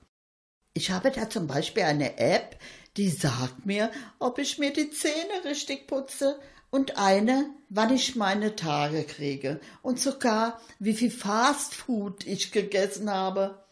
Ich 0.72 0.90
habe 0.90 1.10
da 1.10 1.28
zum 1.28 1.46
Beispiel 1.46 1.82
eine 1.82 2.18
App, 2.18 2.58
die 2.96 3.10
sagt 3.10 3.66
mir, 3.66 3.90
ob 4.18 4.38
ich 4.38 4.58
mir 4.58 4.72
die 4.72 4.90
Zähne 4.90 5.44
richtig 5.44 5.86
putze 5.86 6.40
und 6.70 6.96
eine, 6.96 7.50
wann 7.68 7.94
ich 7.94 8.16
meine 8.16 8.56
Tage 8.56 9.04
kriege 9.04 9.60
und 9.82 10.00
sogar, 10.00 10.60
wie 10.78 10.94
viel 10.94 11.10
Fastfood 11.10 12.26
ich 12.26 12.52
gegessen 12.52 13.10
habe. 13.10 13.66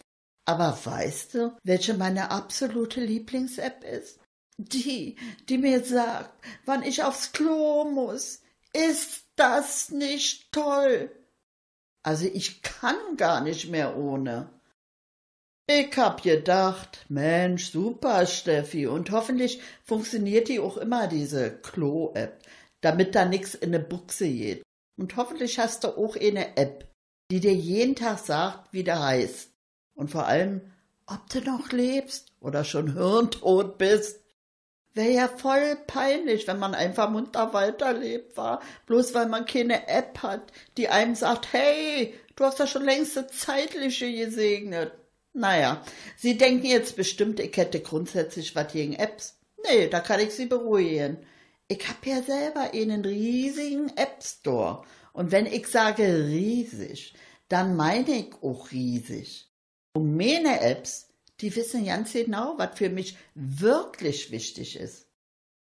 Aber 0.44 0.78
weißt 0.84 1.34
du, 1.34 1.56
welche 1.62 1.94
meine 1.94 2.30
absolute 2.30 3.00
Lieblings-App 3.00 3.84
ist? 3.84 4.18
Die, 4.58 5.16
die 5.48 5.58
mir 5.58 5.82
sagt, 5.82 6.30
wann 6.66 6.82
ich 6.82 7.02
aufs 7.02 7.32
Klo 7.32 7.84
muss. 7.84 8.42
Ist 8.72 9.24
das 9.36 9.90
nicht 9.90 10.52
toll? 10.52 11.10
Also 12.04 12.26
ich 12.26 12.62
kann 12.62 13.16
gar 13.16 13.40
nicht 13.40 13.70
mehr 13.70 13.96
ohne. 13.96 14.50
Ich 15.66 15.96
hab 15.96 16.22
gedacht, 16.22 17.06
Mensch, 17.08 17.70
super, 17.70 18.26
Steffi, 18.26 18.86
und 18.86 19.10
hoffentlich 19.10 19.62
funktioniert 19.82 20.48
die 20.48 20.60
auch 20.60 20.76
immer, 20.76 21.08
diese 21.08 21.50
Klo-App, 21.50 22.44
damit 22.82 23.14
da 23.14 23.24
nix 23.24 23.54
in 23.54 23.70
ne 23.70 23.80
Buchse 23.80 24.28
geht. 24.28 24.62
Und 24.98 25.16
hoffentlich 25.16 25.58
hast 25.58 25.84
du 25.84 25.88
auch 25.96 26.16
eine 26.16 26.58
App, 26.58 26.92
die 27.30 27.40
dir 27.40 27.54
jeden 27.54 27.96
Tag 27.96 28.18
sagt, 28.18 28.74
wie 28.74 28.84
der 28.84 29.02
heißt. 29.02 29.50
Und 29.94 30.10
vor 30.10 30.26
allem, 30.26 30.60
ob 31.06 31.28
du 31.30 31.40
noch 31.40 31.72
lebst 31.72 32.32
oder 32.40 32.64
schon 32.64 32.92
hirntot 32.92 33.78
bist. 33.78 34.23
Wäre 34.94 35.10
ja 35.10 35.28
voll 35.28 35.76
peinlich, 35.88 36.46
wenn 36.46 36.60
man 36.60 36.74
einfach 36.74 37.10
munter 37.10 37.52
weiterlebt 37.52 38.36
war, 38.36 38.62
bloß 38.86 39.12
weil 39.14 39.26
man 39.26 39.44
keine 39.44 39.88
App 39.88 40.22
hat, 40.22 40.52
die 40.76 40.88
einem 40.88 41.16
sagt, 41.16 41.52
hey, 41.52 42.14
du 42.36 42.44
hast 42.44 42.60
ja 42.60 42.66
schon 42.68 42.84
längst 42.84 43.16
das 43.16 43.26
Zeitliche 43.32 44.12
gesegnet. 44.12 44.92
Naja, 45.32 45.82
Sie 46.16 46.38
denken 46.38 46.66
jetzt 46.66 46.94
bestimmt, 46.94 47.40
ich 47.40 47.56
hätte 47.56 47.80
grundsätzlich 47.80 48.54
was 48.54 48.72
gegen 48.72 48.94
Apps. 48.94 49.40
Nee, 49.68 49.88
da 49.88 49.98
kann 49.98 50.20
ich 50.20 50.30
Sie 50.30 50.46
beruhigen. 50.46 51.26
Ich 51.66 51.88
hab 51.88 52.06
ja 52.06 52.22
selber 52.22 52.70
einen 52.72 53.04
riesigen 53.04 53.88
App 53.96 54.22
Store. 54.22 54.84
Und 55.12 55.32
wenn 55.32 55.46
ich 55.46 55.66
sage 55.66 56.26
riesig, 56.26 57.14
dann 57.48 57.74
meine 57.74 58.12
ich 58.12 58.34
auch 58.42 58.70
riesig. 58.70 59.50
Und 59.94 60.16
meine 60.16 60.60
Apps, 60.60 61.08
die 61.40 61.54
wissen 61.56 61.84
ganz 61.84 62.12
genau, 62.12 62.54
was 62.58 62.78
für 62.78 62.90
mich 62.90 63.16
wirklich 63.34 64.30
wichtig 64.30 64.76
ist. 64.76 65.08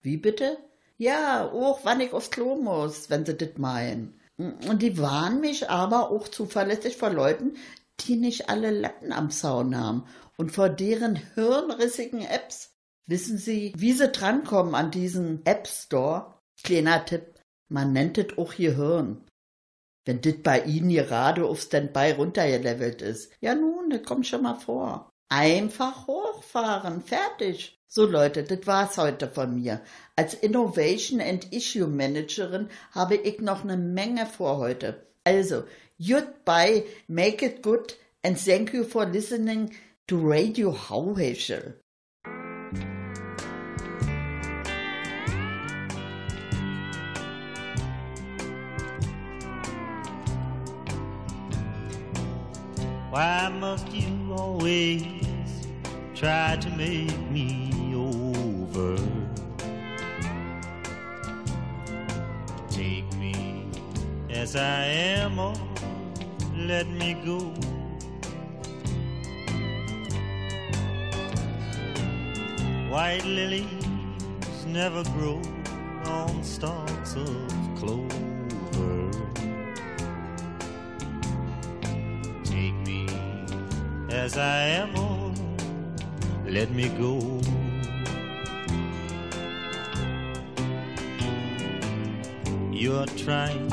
Wie 0.02 0.18
bitte? 0.18 0.58
Ja, 0.98 1.52
auch 1.52 1.82
wann 1.84 2.02
ich 2.02 2.14
aufs 2.14 2.32
Klo 2.32 2.56
muss, 2.56 3.10
wenn 3.10 3.26
sie 3.26 3.36
das 3.36 3.58
meinen. 3.58 4.20
Und 4.38 4.82
die 4.82 4.98
warnen 4.98 5.42
mich 5.42 5.70
aber 5.70 6.12
auch 6.12 6.28
zuverlässig 6.28 6.98
vor 6.98 7.10
Leuten, 7.10 7.58
die 8.02 8.16
nicht 8.16 8.50
alle 8.50 8.72
Latten 8.72 9.12
am 9.12 9.32
Zaun 9.32 9.76
haben 9.76 10.06
und 10.38 10.52
vor 10.52 10.70
deren 10.70 11.16
hirnrissigen 11.16 12.22
Apps. 12.22 12.76
Wissen 13.08 13.38
Sie, 13.38 13.74
wie 13.78 13.94
sie 13.94 14.10
drankommen 14.10 14.76
an 14.76 14.92
diesen 14.92 15.46
App 15.46 15.68
Store? 15.68 16.40
Kleiner 16.64 17.06
Tipp, 17.06 17.40
man 17.70 17.94
nennt 17.94 18.18
es 18.18 18.38
auch 18.38 18.56
Gehirn 18.56 19.28
wenn 20.08 20.22
dit 20.22 20.42
bei 20.42 20.62
Ihnen 20.62 20.90
gerade 20.90 21.46
auf 21.46 21.62
Standby 21.62 22.12
runtergelevelt 22.18 23.02
ist. 23.02 23.32
Ja 23.42 23.54
nun, 23.54 23.90
das 23.90 24.04
kommt 24.04 24.26
schon 24.26 24.44
mal 24.44 24.56
vor. 24.56 25.12
Einfach 25.30 26.08
hochfahren, 26.08 27.04
fertig. 27.04 27.78
So 27.90 28.06
Leute, 28.06 28.44
das 28.44 28.66
war's 28.66 28.98
heute 28.98 29.28
von 29.28 29.56
mir. 29.56 29.82
Als 30.16 30.34
Innovation 30.34 31.20
and 31.20 31.54
Issue 31.54 31.88
Managerin 31.88 32.70
habe 32.92 33.16
ich 33.16 33.40
noch 33.40 33.64
eine 33.64 33.78
Menge 33.78 34.26
vor 34.26 34.58
heute. 34.58 35.06
Also, 35.26 35.64
goodbye, 36.00 36.86
make 37.08 37.46
it 37.46 37.62
good 37.62 37.98
and 38.24 38.38
thank 38.38 38.74
you 38.74 38.84
for 38.84 39.06
listening 39.06 39.74
to 40.08 40.18
Radio 40.18 40.74
Hauheschel. 40.74 41.76
Why 53.12 53.50
must 53.50 53.92
you 53.92 54.34
always 54.34 55.17
try 56.18 56.58
to 56.60 56.70
make 56.72 57.30
me 57.30 57.94
over? 57.96 58.98
Take 62.72 63.06
me 63.18 63.68
as 64.32 64.56
I 64.56 64.86
am 64.86 65.38
or 65.38 65.54
let 66.56 66.88
me 66.88 67.14
go. 67.24 67.40
White 72.90 73.26
lilies 73.26 74.66
never 74.66 75.04
grow 75.16 75.40
on 76.06 76.44
stalks 76.44 77.16
of 77.16 77.52
clover. 77.76 79.12
Take 82.44 82.74
me 82.88 83.08
as 84.10 84.36
I 84.36 84.62
am, 84.82 84.96
oh, 84.96 85.17
let 86.50 86.72
me 86.72 86.90
go. 86.90 87.42
You're 92.72 93.06
trying 93.18 93.70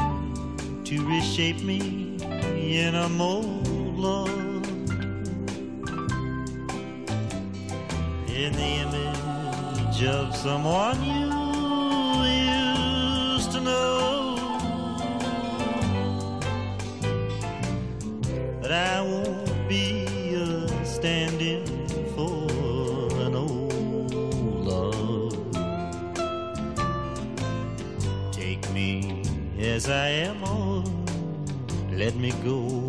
to 0.84 1.06
reshape 1.06 1.62
me 1.62 2.16
in 2.56 2.94
a 2.94 3.08
mold, 3.08 3.96
love, 3.96 4.28
in 8.28 8.52
the 8.52 8.70
image 8.84 10.02
of 10.04 10.34
someone 10.34 11.00
you 11.04 11.30
used 12.24 13.52
to 13.52 13.60
know. 13.60 14.36
But 18.60 18.72
I 18.72 19.00
won't 19.02 19.68
be 19.68 20.34
a 20.34 20.84
stand-in 20.84 21.43
as 29.84 29.90
I 29.90 30.08
am, 30.28 30.42
or 30.44 30.82
let 31.90 32.16
me 32.16 32.32
go. 32.42 32.88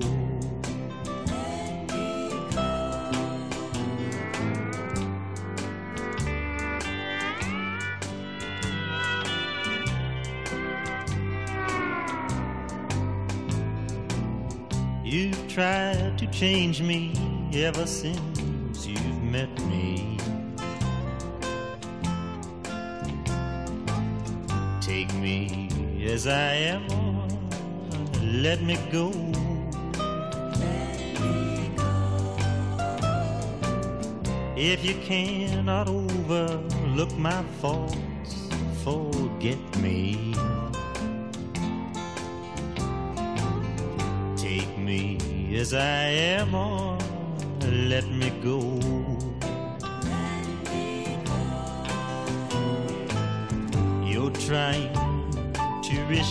You've 15.03 15.47
tried 15.47 16.17
to 16.17 16.27
change 16.27 16.81
me 16.81 17.13
ever 17.53 17.85
since 17.85 18.44
as 26.25 26.31
I 26.31 26.53
am, 26.73 26.87
let 28.41 28.61
me 28.61 28.77
go. 28.91 29.11
If 34.57 34.83
you 34.83 34.95
cannot 35.05 35.87
overlook 35.87 37.15
my 37.17 37.43
faults, 37.61 38.49
forget 38.83 39.59
me. 39.77 40.33
Take 44.35 44.77
me 44.77 45.19
as 45.59 45.73
I 45.73 46.07
am, 46.39 46.55
or 46.55 46.97
let 47.61 48.07
me 48.07 48.31
go. 48.43 48.94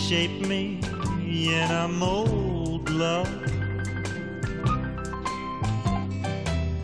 To 0.09 0.15
reshape 0.15 0.47
me 0.47 0.79
in 1.27 1.71
a 1.71 1.89
mold, 1.89 2.89
love. 2.91 3.29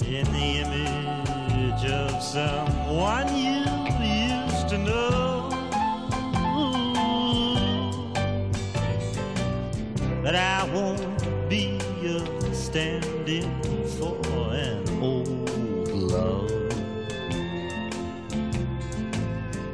In 0.07 0.25
the 0.33 0.51
image 0.65 1.85
of 1.91 2.23
someone 2.23 3.29
you 3.37 3.65
used 4.03 4.69
to 4.69 4.79
know. 4.79 5.51
But 10.23 10.35
I 10.35 10.71
won't 10.73 11.49
be 11.49 11.79
a 12.05 12.55
stand-in 12.55 13.51
for 13.99 14.19
an 14.55 15.03
old 15.03 15.91
love. 15.91 16.51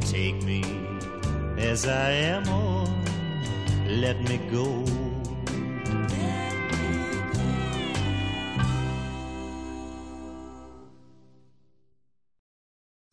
Take 0.00 0.42
me 0.42 0.62
as 1.58 1.86
I 1.86 2.10
am, 2.10 2.65
let 3.96 4.20
me 4.28 4.38
go. 4.50 4.84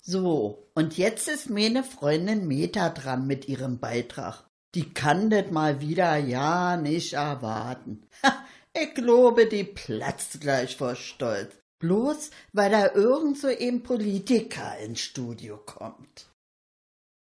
So, 0.02 0.68
und 0.76 0.98
jetzt 0.98 1.30
ist 1.30 1.50
meine 1.50 1.84
Freundin 1.84 2.48
Meta 2.48 2.90
dran 2.90 3.26
mit 3.26 3.48
ihrem 3.48 3.80
Beitrag. 3.80 4.44
Die 4.76 4.94
kann 4.94 5.30
das 5.30 5.52
mal 5.52 5.80
wieder 5.80 6.18
ja 6.18 6.76
nicht 6.76 7.14
erwarten. 7.14 8.06
Ha, 8.24 8.46
ich 8.74 8.94
glaube, 8.94 9.48
die 9.48 9.64
platzt 9.64 10.42
gleich 10.42 10.76
vor 10.76 10.96
Stolz. 10.96 11.56
Bloß, 11.80 12.32
weil 12.52 12.72
da 12.72 12.94
irgend 12.94 13.38
so 13.40 13.48
ein 13.48 13.84
Politiker 13.84 14.78
ins 14.80 15.00
Studio 15.00 15.58
kommt. 15.58 16.30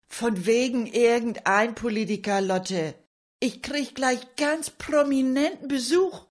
Von 0.08 0.44
wegen 0.46 0.86
irgendein 0.86 1.74
Politiker, 1.74 2.40
Lotte. 2.40 2.94
Ich 3.42 3.60
krieg 3.60 3.96
gleich 3.96 4.36
ganz 4.36 4.70
prominenten 4.70 5.66
Besuch. 5.66 6.26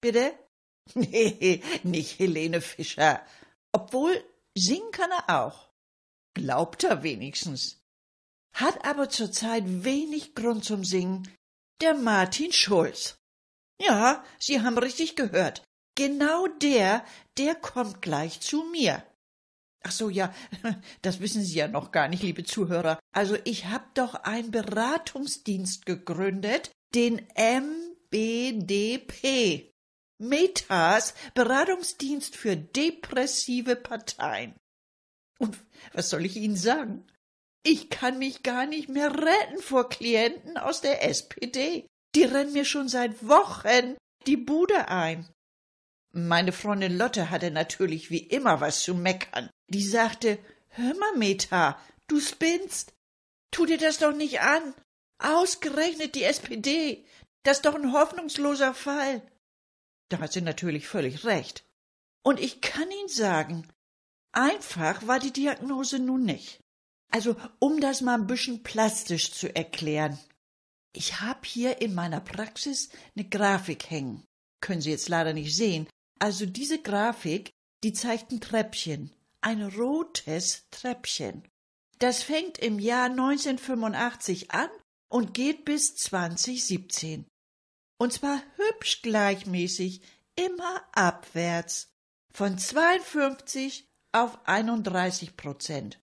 Bitte? 0.00 0.32
Nee, 0.94 1.62
nicht 1.82 2.18
Helene 2.18 2.62
Fischer. 2.62 3.24
Obwohl, 3.72 4.24
singen 4.56 4.90
kann 4.90 5.10
er 5.10 5.42
auch. 5.42 5.70
Glaubt 6.34 6.82
er 6.82 7.02
wenigstens. 7.02 7.82
Hat 8.54 8.84
aber 8.86 9.10
zurzeit 9.10 9.84
wenig 9.84 10.34
Grund 10.34 10.64
zum 10.64 10.82
Singen. 10.82 11.30
Der 11.82 11.94
Martin 11.94 12.52
Schulz. 12.52 13.18
Ja, 13.78 14.24
Sie 14.38 14.62
haben 14.62 14.78
richtig 14.78 15.16
gehört. 15.16 15.62
Genau 15.94 16.46
der, 16.46 17.04
der 17.36 17.54
kommt 17.54 18.00
gleich 18.00 18.40
zu 18.40 18.64
mir. 18.64 19.04
Ach 19.82 19.92
so, 19.92 20.10
ja, 20.10 20.34
das 21.02 21.20
wissen 21.20 21.42
Sie 21.42 21.56
ja 21.56 21.68
noch 21.68 21.92
gar 21.92 22.08
nicht, 22.08 22.22
liebe 22.22 22.44
Zuhörer. 22.44 22.98
Also 23.12 23.36
ich 23.44 23.66
hab 23.66 23.94
doch 23.94 24.14
einen 24.14 24.50
Beratungsdienst 24.50 25.86
gegründet, 25.86 26.70
den 26.94 27.26
MBDP. 28.12 29.70
Metas 30.18 31.14
Beratungsdienst 31.34 32.36
für 32.36 32.56
depressive 32.56 33.74
Parteien. 33.74 34.54
Und 35.38 35.56
was 35.94 36.10
soll 36.10 36.26
ich 36.26 36.36
Ihnen 36.36 36.56
sagen? 36.56 37.06
Ich 37.62 37.88
kann 37.88 38.18
mich 38.18 38.42
gar 38.42 38.66
nicht 38.66 38.90
mehr 38.90 39.10
retten 39.10 39.62
vor 39.62 39.88
Klienten 39.88 40.58
aus 40.58 40.82
der 40.82 41.02
SPD. 41.08 41.86
Die 42.14 42.24
rennen 42.24 42.52
mir 42.52 42.66
schon 42.66 42.88
seit 42.88 43.26
Wochen 43.26 43.96
die 44.26 44.36
Bude 44.36 44.88
ein. 44.88 45.26
Meine 46.12 46.52
Freundin 46.52 46.96
Lotte 46.96 47.30
hatte 47.30 47.50
natürlich 47.50 48.10
wie 48.10 48.18
immer 48.18 48.60
was 48.60 48.82
zu 48.82 48.94
meckern. 48.94 49.48
Die 49.68 49.84
sagte, 49.84 50.38
hör 50.68 50.94
mal, 50.96 51.16
Meta, 51.16 51.80
du 52.08 52.20
spinnst. 52.20 52.92
Tu 53.52 53.66
dir 53.66 53.78
das 53.78 53.98
doch 53.98 54.12
nicht 54.12 54.40
an. 54.40 54.74
Ausgerechnet 55.18 56.14
die 56.14 56.24
SPD. 56.24 57.04
Das 57.42 57.58
ist 57.58 57.66
doch 57.66 57.74
ein 57.74 57.92
hoffnungsloser 57.92 58.74
Fall. 58.74 59.22
Da 60.08 60.18
hat 60.18 60.32
sie 60.32 60.40
natürlich 60.40 60.88
völlig 60.88 61.24
recht. 61.24 61.64
Und 62.22 62.40
ich 62.40 62.60
kann 62.60 62.90
Ihnen 62.90 63.08
sagen, 63.08 63.68
einfach 64.32 65.06
war 65.06 65.20
die 65.20 65.32
Diagnose 65.32 65.98
nun 65.98 66.24
nicht. 66.24 66.60
Also, 67.12 67.36
um 67.58 67.80
das 67.80 68.02
mal 68.02 68.14
ein 68.14 68.26
bisschen 68.26 68.62
plastisch 68.62 69.32
zu 69.32 69.54
erklären. 69.54 70.18
Ich 70.92 71.20
hab 71.20 71.46
hier 71.46 71.80
in 71.80 71.94
meiner 71.94 72.20
Praxis 72.20 72.90
eine 73.16 73.28
Grafik 73.28 73.90
hängen. 73.90 74.24
Können 74.60 74.80
Sie 74.80 74.90
jetzt 74.90 75.08
leider 75.08 75.32
nicht 75.32 75.56
sehen. 75.56 75.86
Also 76.20 76.46
diese 76.46 76.80
Grafik, 76.80 77.52
die 77.82 77.92
zeigt 77.92 78.30
ein 78.30 78.40
Treppchen. 78.40 79.10
Ein 79.40 79.62
rotes 79.62 80.68
Treppchen. 80.70 81.48
Das 81.98 82.22
fängt 82.22 82.58
im 82.58 82.78
Jahr 82.78 83.06
1985 83.06 84.50
an 84.50 84.68
und 85.10 85.34
geht 85.34 85.64
bis 85.64 85.96
2017. 85.96 87.26
Und 87.98 88.12
zwar 88.12 88.42
hübsch 88.56 89.02
gleichmäßig, 89.02 90.02
immer 90.36 90.82
abwärts. 90.92 91.88
Von 92.32 92.58
52 92.58 93.86
auf 94.12 94.38
31 94.46 95.36
Prozent. 95.36 96.00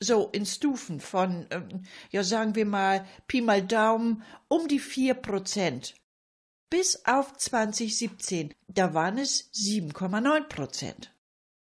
So 0.00 0.28
in 0.28 0.44
Stufen 0.44 1.00
von, 1.00 1.46
ähm, 1.50 1.86
ja 2.10 2.22
sagen 2.22 2.54
wir 2.54 2.66
mal, 2.66 3.06
Pi 3.26 3.40
mal 3.40 3.62
Daumen, 3.62 4.22
um 4.48 4.68
die 4.68 4.78
vier 4.78 5.14
Prozent. 5.14 5.94
Bis 6.70 7.04
auf 7.04 7.36
2017, 7.36 8.52
da 8.66 8.92
waren 8.92 9.18
es 9.18 9.52
7,9 9.52 10.48
Prozent. 10.48 11.14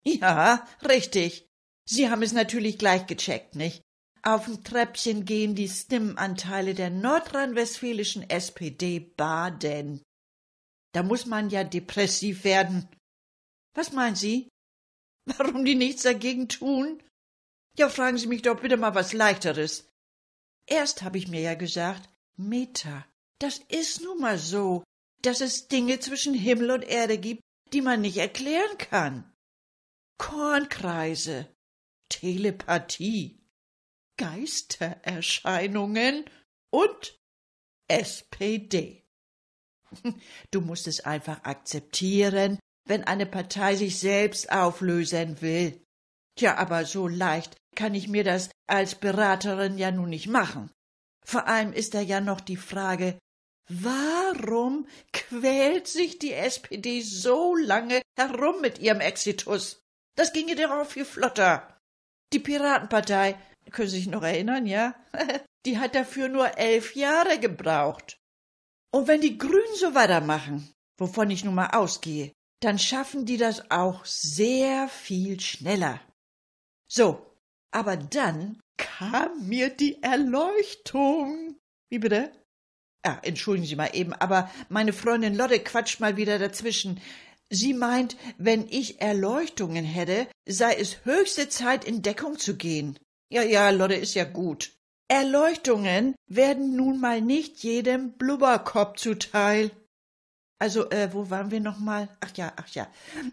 Ja, 0.06 0.66
richtig. 0.88 1.48
Sie 1.86 2.10
haben 2.10 2.24
es 2.24 2.32
natürlich 2.32 2.78
gleich 2.78 3.06
gecheckt, 3.08 3.56
nicht? 3.56 3.82
Auf 4.22 4.46
dem 4.46 4.64
Treppchen 4.64 5.26
gehen 5.26 5.54
die 5.56 5.68
Stimmenanteile 5.68 6.74
der 6.74 6.90
nordrhein-westfälischen 6.90 8.30
SPD 8.30 9.00
Baden. 9.00 10.02
Da 10.94 11.04
muss 11.04 11.26
man 11.26 11.50
ja 11.50 11.66
depressiv 11.66 12.46
werden. 12.46 12.88
Was 13.76 13.92
meinen 13.92 14.16
Sie? 14.16 14.48
Warum 15.26 15.66
die 15.66 15.76
nichts 15.76 16.04
dagegen 16.04 16.48
tun? 16.48 17.04
Ja, 17.78 17.90
fragen 17.90 18.18
Sie 18.18 18.28
mich 18.28 18.44
doch 18.44 18.62
bitte 18.62 18.78
mal 18.78 18.96
was 18.96 19.12
Leichteres. 19.12 19.90
Erst 20.66 21.02
habe 21.02 21.18
ich 21.18 21.28
mir 21.28 21.42
ja 21.42 21.56
gesagt, 21.56 22.08
Meta, 22.38 23.06
das 23.40 23.58
ist 23.68 24.02
nun 24.02 24.20
mal 24.20 24.38
so, 24.38 24.84
dass 25.24 25.42
es 25.42 25.68
Dinge 25.68 26.00
zwischen 26.00 26.34
Himmel 26.34 26.72
und 26.72 26.84
Erde 26.84 27.18
gibt, 27.18 27.42
die 27.74 27.82
man 27.82 28.00
nicht 28.02 28.18
erklären 28.18 28.78
kann. 28.78 29.30
Kornkreise, 30.18 31.54
Telepathie, 32.10 33.44
Geistererscheinungen 34.18 36.26
und 36.72 37.20
SPD. 37.88 39.04
Du 40.52 40.62
musst 40.62 40.88
es 40.88 41.02
einfach 41.02 41.44
akzeptieren, 41.44 42.60
wenn 42.86 43.04
eine 43.04 43.26
Partei 43.26 43.76
sich 43.76 44.00
selbst 44.00 44.50
auflösen 44.52 45.42
will. 45.42 45.84
Tja, 46.36 46.58
aber 46.58 46.86
so 46.86 47.08
leicht 47.08 47.56
kann 47.76 47.96
ich 47.96 48.08
mir 48.08 48.24
das 48.24 48.50
als 48.68 48.96
Beraterin 48.96 49.78
ja 49.78 49.92
nun 49.92 50.10
nicht 50.10 50.28
machen. 50.28 50.72
Vor 51.26 51.48
allem 51.48 51.74
ist 51.74 51.94
da 51.94 52.02
ja 52.02 52.22
noch 52.22 52.42
die 52.42 52.58
Frage, 52.58 53.18
warum 53.70 54.88
quält 55.12 55.88
sich 55.88 56.20
die 56.20 56.34
SPD 56.34 57.02
so 57.02 57.56
lange 57.56 58.02
herum 58.18 58.62
mit 58.62 58.80
ihrem 58.80 59.02
Exitus? 59.02 59.82
Das 60.16 60.34
ginge 60.34 60.56
doch 60.56 60.72
auch 60.72 60.86
viel 60.86 61.06
flotter. 61.06 61.80
Die 62.34 62.40
Piratenpartei, 62.40 63.38
können 63.72 63.90
Sie 63.90 63.98
sich 63.98 64.08
noch 64.08 64.24
erinnern, 64.24 64.66
ja? 64.66 64.96
Die 65.66 65.80
hat 65.80 65.96
dafür 65.96 66.28
nur 66.28 66.58
elf 66.58 66.96
Jahre 66.96 67.40
gebraucht. 67.40 68.18
Und 68.92 69.08
wenn 69.08 69.22
die 69.22 69.38
Grünen 69.38 69.76
so 69.76 69.96
weitermachen, 69.96 70.72
wovon 71.00 71.32
ich 71.32 71.46
nun 71.46 71.56
mal 71.56 71.70
ausgehe, 71.70 72.34
dann 72.60 72.78
schaffen 72.78 73.26
die 73.26 73.38
das 73.38 73.72
auch 73.72 74.06
sehr 74.06 74.88
viel 74.88 75.40
schneller. 75.40 76.02
So, 76.88 77.26
aber 77.72 77.98
dann 77.98 78.60
kam 78.78 79.48
mir 79.48 79.70
die 79.70 80.04
Erleuchtung. 80.04 81.58
Wie 81.90 82.00
bitte? 82.00 82.32
Ah, 83.04 83.18
entschuldigen 83.22 83.68
Sie 83.68 83.76
mal 83.76 83.90
eben, 83.94 84.14
aber 84.14 84.50
meine 84.70 84.94
Freundin 84.94 85.36
Lotte 85.36 85.60
quatscht 85.60 86.00
mal 86.00 86.16
wieder 86.16 86.40
dazwischen. 86.40 87.02
Sie 87.50 87.74
meint, 87.74 88.16
wenn 88.38 88.68
ich 88.70 89.02
Erleuchtungen 89.02 89.84
hätte, 89.84 90.28
sei 90.48 90.74
es 90.76 91.06
höchste 91.06 91.50
Zeit, 91.50 91.84
in 91.84 92.02
Deckung 92.02 92.40
zu 92.40 92.56
gehen. 92.56 92.98
Ja, 93.30 93.44
ja, 93.44 93.70
Lotte 93.72 93.96
ist 93.96 94.14
ja 94.14 94.24
gut. 94.24 94.72
Erleuchtungen 95.10 96.16
werden 96.28 96.76
nun 96.76 97.00
mal 97.00 97.22
nicht 97.22 97.62
jedem 97.62 98.14
Blubberkopf 98.14 98.98
zuteil. 98.98 99.72
Also, 100.60 100.90
äh, 100.90 101.14
wo 101.14 101.30
waren 101.30 101.52
wir 101.52 101.60
noch 101.60 101.80
mal? 101.80 102.08
Ach 102.22 102.32
ja, 102.38 102.54
ach 102.56 102.70
ja. 102.70 102.88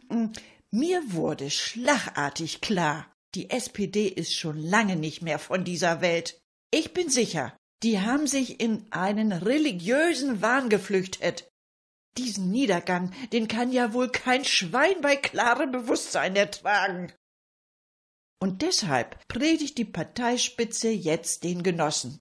Hm, 0.08 0.32
mir 0.72 1.00
wurde 1.12 1.48
schlagartig 1.48 2.60
klar, 2.60 3.06
die 3.34 3.50
SPD 3.50 4.08
ist 4.08 4.34
schon 4.34 4.58
lange 4.58 4.96
nicht 4.96 5.22
mehr 5.22 5.38
von 5.38 5.64
dieser 5.64 6.00
Welt. 6.00 6.40
Ich 6.72 6.92
bin 6.92 7.08
sicher, 7.08 7.56
die 7.82 8.00
haben 8.00 8.26
sich 8.26 8.60
in 8.60 8.86
einen 8.90 9.32
religiösen 9.32 10.42
Wahn 10.42 10.68
geflüchtet. 10.68 11.48
Diesen 12.18 12.50
Niedergang, 12.50 13.14
den 13.32 13.48
kann 13.48 13.72
ja 13.72 13.92
wohl 13.92 14.10
kein 14.10 14.44
Schwein 14.44 15.00
bei 15.00 15.16
klarem 15.16 15.72
Bewusstsein 15.72 16.36
ertragen. 16.36 17.12
Und 18.42 18.62
deshalb 18.62 19.26
predigt 19.28 19.78
die 19.78 19.84
Parteispitze 19.84 20.88
jetzt 20.88 21.44
den 21.44 21.62
Genossen. 21.62 22.20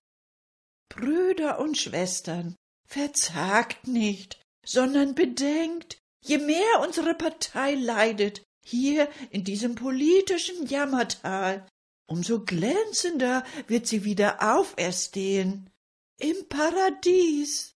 Brüder 0.89 1.59
und 1.59 1.77
Schwestern, 1.77 2.55
verzagt 2.85 3.87
nicht, 3.87 4.41
sondern 4.65 5.15
bedenkt, 5.15 5.99
je 6.23 6.37
mehr 6.37 6.81
unsere 6.81 7.15
Partei 7.15 7.75
leidet, 7.75 8.43
hier 8.65 9.09
in 9.29 9.43
diesem 9.43 9.75
politischen 9.75 10.67
Jammertal, 10.67 11.67
umso 12.09 12.43
glänzender 12.43 13.43
wird 13.67 13.87
sie 13.87 14.03
wieder 14.03 14.55
auferstehen. 14.55 15.69
Im 16.17 16.49
Paradies. 16.49 17.75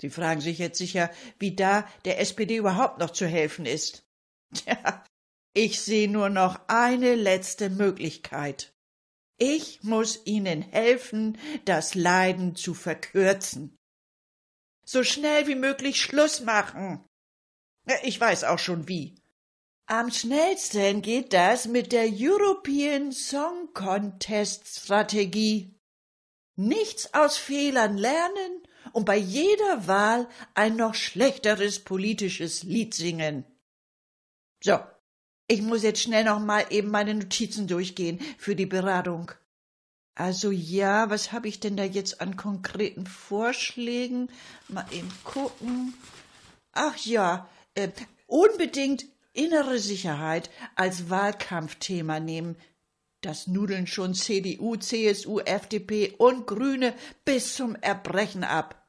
Sie 0.00 0.10
fragen 0.10 0.40
sich 0.40 0.58
jetzt 0.58 0.78
sicher, 0.78 1.10
wie 1.38 1.56
da 1.56 1.88
der 2.04 2.20
SPD 2.20 2.56
überhaupt 2.56 2.98
noch 2.98 3.10
zu 3.10 3.26
helfen 3.26 3.66
ist. 3.66 4.06
Tja, 4.54 5.04
ich 5.52 5.80
sehe 5.80 6.08
nur 6.08 6.28
noch 6.28 6.60
eine 6.68 7.14
letzte 7.16 7.70
Möglichkeit. 7.70 8.72
Ich 9.36 9.82
muss 9.82 10.24
Ihnen 10.26 10.62
helfen, 10.62 11.38
das 11.64 11.96
Leiden 11.96 12.54
zu 12.54 12.74
verkürzen 12.74 13.76
so 14.84 15.02
schnell 15.02 15.46
wie 15.46 15.54
möglich 15.54 16.00
Schluss 16.00 16.40
machen. 16.40 17.04
Ich 18.02 18.20
weiß 18.20 18.44
auch 18.44 18.58
schon 18.58 18.88
wie. 18.88 19.14
Am 19.86 20.10
schnellsten 20.10 21.02
geht 21.02 21.34
das 21.34 21.66
mit 21.66 21.92
der 21.92 22.08
European 22.10 23.12
Song 23.12 23.68
Contest 23.74 24.66
Strategie. 24.66 25.78
Nichts 26.56 27.12
aus 27.12 27.36
Fehlern 27.36 27.98
lernen 27.98 28.62
und 28.92 29.04
bei 29.04 29.18
jeder 29.18 29.86
Wahl 29.86 30.26
ein 30.54 30.76
noch 30.76 30.94
schlechteres 30.94 31.80
politisches 31.80 32.62
Lied 32.62 32.94
singen. 32.94 33.44
So, 34.62 34.78
ich 35.48 35.60
muss 35.60 35.82
jetzt 35.82 36.00
schnell 36.00 36.24
noch 36.24 36.40
mal 36.40 36.64
eben 36.70 36.90
meine 36.90 37.14
Notizen 37.14 37.66
durchgehen 37.66 38.20
für 38.38 38.56
die 38.56 38.64
Beratung. 38.64 39.32
Also 40.14 40.50
ja, 40.50 41.10
was 41.10 41.30
habe 41.30 41.48
ich 41.48 41.60
denn 41.60 41.76
da 41.76 41.84
jetzt 41.84 42.22
an 42.22 42.38
konkreten 42.38 43.06
Vorschlägen? 43.06 44.30
Mal 44.68 44.86
eben 44.92 45.12
gucken. 45.24 45.92
Ach 46.72 46.96
ja, 47.04 47.50
äh, 47.74 47.90
unbedingt 48.26 49.04
innere 49.34 49.78
Sicherheit 49.78 50.50
als 50.74 51.10
Wahlkampfthema 51.10 52.20
nehmen. 52.20 52.56
Das 53.20 53.46
nudeln 53.46 53.86
schon 53.86 54.14
CDU, 54.14 54.76
CSU, 54.76 55.40
FDP 55.40 56.14
und 56.16 56.46
Grüne 56.46 56.94
bis 57.24 57.54
zum 57.54 57.76
Erbrechen 57.76 58.44
ab. 58.44 58.88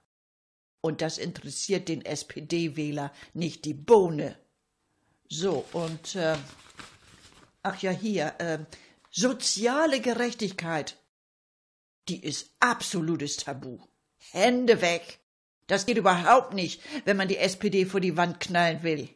Und 0.82 1.02
das 1.02 1.18
interessiert 1.18 1.90
den 1.90 2.06
SPD-Wähler 2.06 3.12
nicht 3.34 3.66
die 3.66 3.74
Bohne. 3.74 4.38
So, 5.28 5.66
und 5.74 6.16
äh, 6.16 6.38
ach 7.64 7.82
ja, 7.82 7.92
hier, 7.92 8.36
äh, 8.38 8.60
soziale 9.12 10.00
Gerechtigkeit 10.00 10.98
die 12.08 12.24
ist 12.24 12.52
absolutes 12.60 13.38
Tabu. 13.38 13.80
Hände 14.32 14.82
weg. 14.82 15.20
Das 15.68 15.86
geht 15.86 15.98
überhaupt 15.98 16.54
nicht, 16.54 16.82
wenn 17.06 17.18
man 17.18 17.28
die 17.28 17.38
SPD 17.38 17.86
vor 17.86 18.00
die 18.00 18.18
Wand 18.18 18.40
knallen 18.40 18.84
will. 18.84 19.10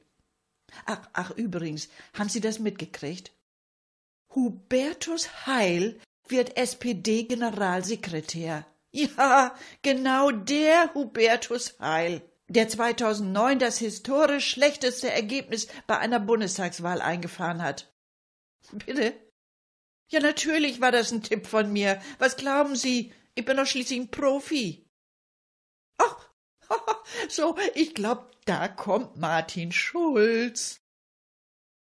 Ach, 0.86 1.08
ach, 1.14 1.32
übrigens, 1.32 1.90
haben 2.14 2.30
Sie 2.30 2.42
das 2.42 2.60
mitgekriegt? 2.60 3.32
Hubertus 4.36 5.46
Heil 5.46 6.00
wird 6.28 6.58
SPD-Generalsekretär. 6.58 8.66
Ja, 8.92 9.56
genau 9.82 10.32
der 10.32 10.94
Hubertus 10.94 11.80
Heil, 11.80 12.22
der 12.48 12.70
2009 12.70 13.60
das 13.60 13.78
historisch 13.78 14.50
schlechteste 14.50 15.12
Ergebnis 15.12 15.68
bei 15.86 15.98
einer 15.98 16.20
Bundestagswahl 16.20 17.02
eingefahren 17.02 17.62
hat. 17.62 17.94
Bitte? 18.72 19.14
Ja, 20.10 20.20
natürlich 20.20 20.82
war 20.82 20.92
das 20.92 21.12
ein 21.12 21.22
Tipp 21.22 21.46
von 21.46 21.72
mir. 21.72 22.02
Was 22.18 22.36
glauben 22.36 22.76
Sie? 22.76 23.14
Ich 23.36 23.46
bin 23.46 23.58
doch 23.58 23.68
schließlich 23.68 24.00
ein 24.00 24.12
Profi. 24.12 24.90
Ach, 25.98 26.29
so, 27.30 27.56
ich 27.76 27.94
glaub, 27.94 28.36
da 28.46 28.68
kommt 28.68 29.18
Martin 29.18 29.72
Schulz. 29.72 30.80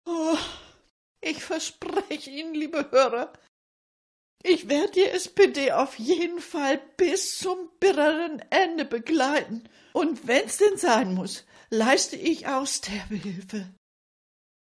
Oh, 0.06 0.38
ich 1.22 1.44
verspreche 1.44 2.30
Ihnen, 2.30 2.54
liebe 2.54 2.92
Hörer, 2.92 3.32
ich 4.44 4.68
werde 4.68 4.92
die 4.92 5.06
SPD 5.06 5.72
auf 5.72 5.98
jeden 5.98 6.40
Fall 6.40 6.78
bis 6.98 7.38
zum 7.38 7.70
bitteren 7.80 8.40
Ende 8.50 8.84
begleiten. 8.84 9.70
Und 9.94 10.28
wenn's 10.28 10.58
denn 10.58 10.78
sein 10.78 11.14
muss, 11.14 11.46
leiste 11.70 12.18
ich 12.18 12.48
auch 12.48 12.68
Sterbehilfe. 12.68 13.74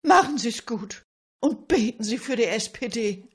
Machen 0.05 0.39
Sie's 0.39 0.67
gut 0.67 1.03
und 1.41 1.67
beten 1.67 2.05
Sie 2.05 2.19
für 2.19 2.37
die 2.37 2.45
SPD. 2.45 3.29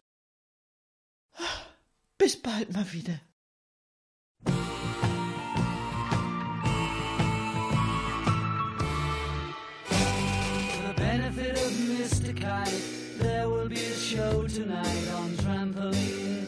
Bis 2.17 2.41
bald 2.41 2.71
mal 2.71 2.91
wieder. 2.93 3.19
Tonight 14.57 15.07
on 15.13 15.29
trampoline. 15.43 16.47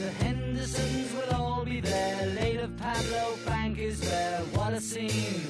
The 0.00 0.10
Hendersons 0.24 1.12
will 1.12 1.34
all 1.34 1.62
be 1.62 1.80
there. 1.80 2.26
Later, 2.40 2.70
Pablo 2.78 3.36
Frank 3.44 3.78
is 3.78 4.00
there. 4.00 4.38
What 4.54 4.72
a 4.72 4.80
scene! 4.80 5.42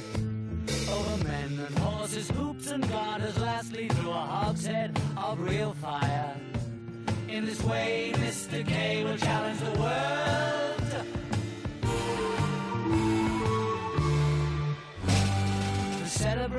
Over 0.91 1.23
men 1.23 1.67
and 1.67 1.79
horses, 1.79 2.29
hoops 2.31 2.67
and 2.73 2.83
garters, 2.89 3.39
lastly 3.39 3.87
through 3.91 4.11
a 4.11 4.27
hogshead 4.35 4.99
of 5.17 5.39
real 5.39 5.73
fire. 5.75 6.35
In 7.29 7.45
this 7.45 7.63
way, 7.63 8.13
Mr. 8.17 8.67
K 8.67 9.05
will 9.05 9.17
challenge 9.17 9.61
the 9.61 9.79
world. 9.79 10.24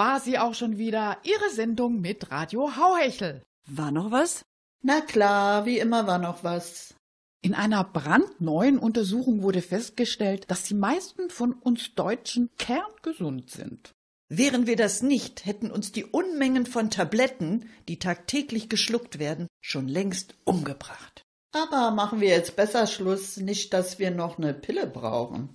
War 0.00 0.18
sie 0.18 0.38
auch 0.38 0.54
schon 0.54 0.78
wieder, 0.78 1.18
ihre 1.24 1.50
Sendung 1.50 2.00
mit 2.00 2.30
Radio 2.30 2.74
Hauhechel. 2.74 3.42
War 3.68 3.90
noch 3.90 4.10
was? 4.10 4.46
Na 4.82 5.02
klar, 5.02 5.66
wie 5.66 5.78
immer 5.78 6.06
war 6.06 6.16
noch 6.16 6.42
was. 6.42 6.94
In 7.42 7.52
einer 7.52 7.84
brandneuen 7.84 8.78
Untersuchung 8.78 9.42
wurde 9.42 9.60
festgestellt, 9.60 10.50
dass 10.50 10.62
die 10.62 10.72
meisten 10.72 11.28
von 11.28 11.52
uns 11.52 11.94
Deutschen 11.96 12.48
kerngesund 12.56 13.50
sind. 13.50 13.92
Wären 14.30 14.66
wir 14.66 14.76
das 14.76 15.02
nicht, 15.02 15.44
hätten 15.44 15.70
uns 15.70 15.92
die 15.92 16.06
Unmengen 16.06 16.64
von 16.64 16.88
Tabletten, 16.88 17.68
die 17.86 17.98
tagtäglich 17.98 18.70
geschluckt 18.70 19.18
werden, 19.18 19.48
schon 19.60 19.86
längst 19.86 20.34
umgebracht. 20.46 21.24
Aber 21.52 21.90
machen 21.90 22.22
wir 22.22 22.30
jetzt 22.30 22.56
besser 22.56 22.86
Schluss, 22.86 23.36
nicht, 23.36 23.74
dass 23.74 23.98
wir 23.98 24.10
noch 24.10 24.38
eine 24.38 24.54
Pille 24.54 24.86
brauchen. 24.86 25.54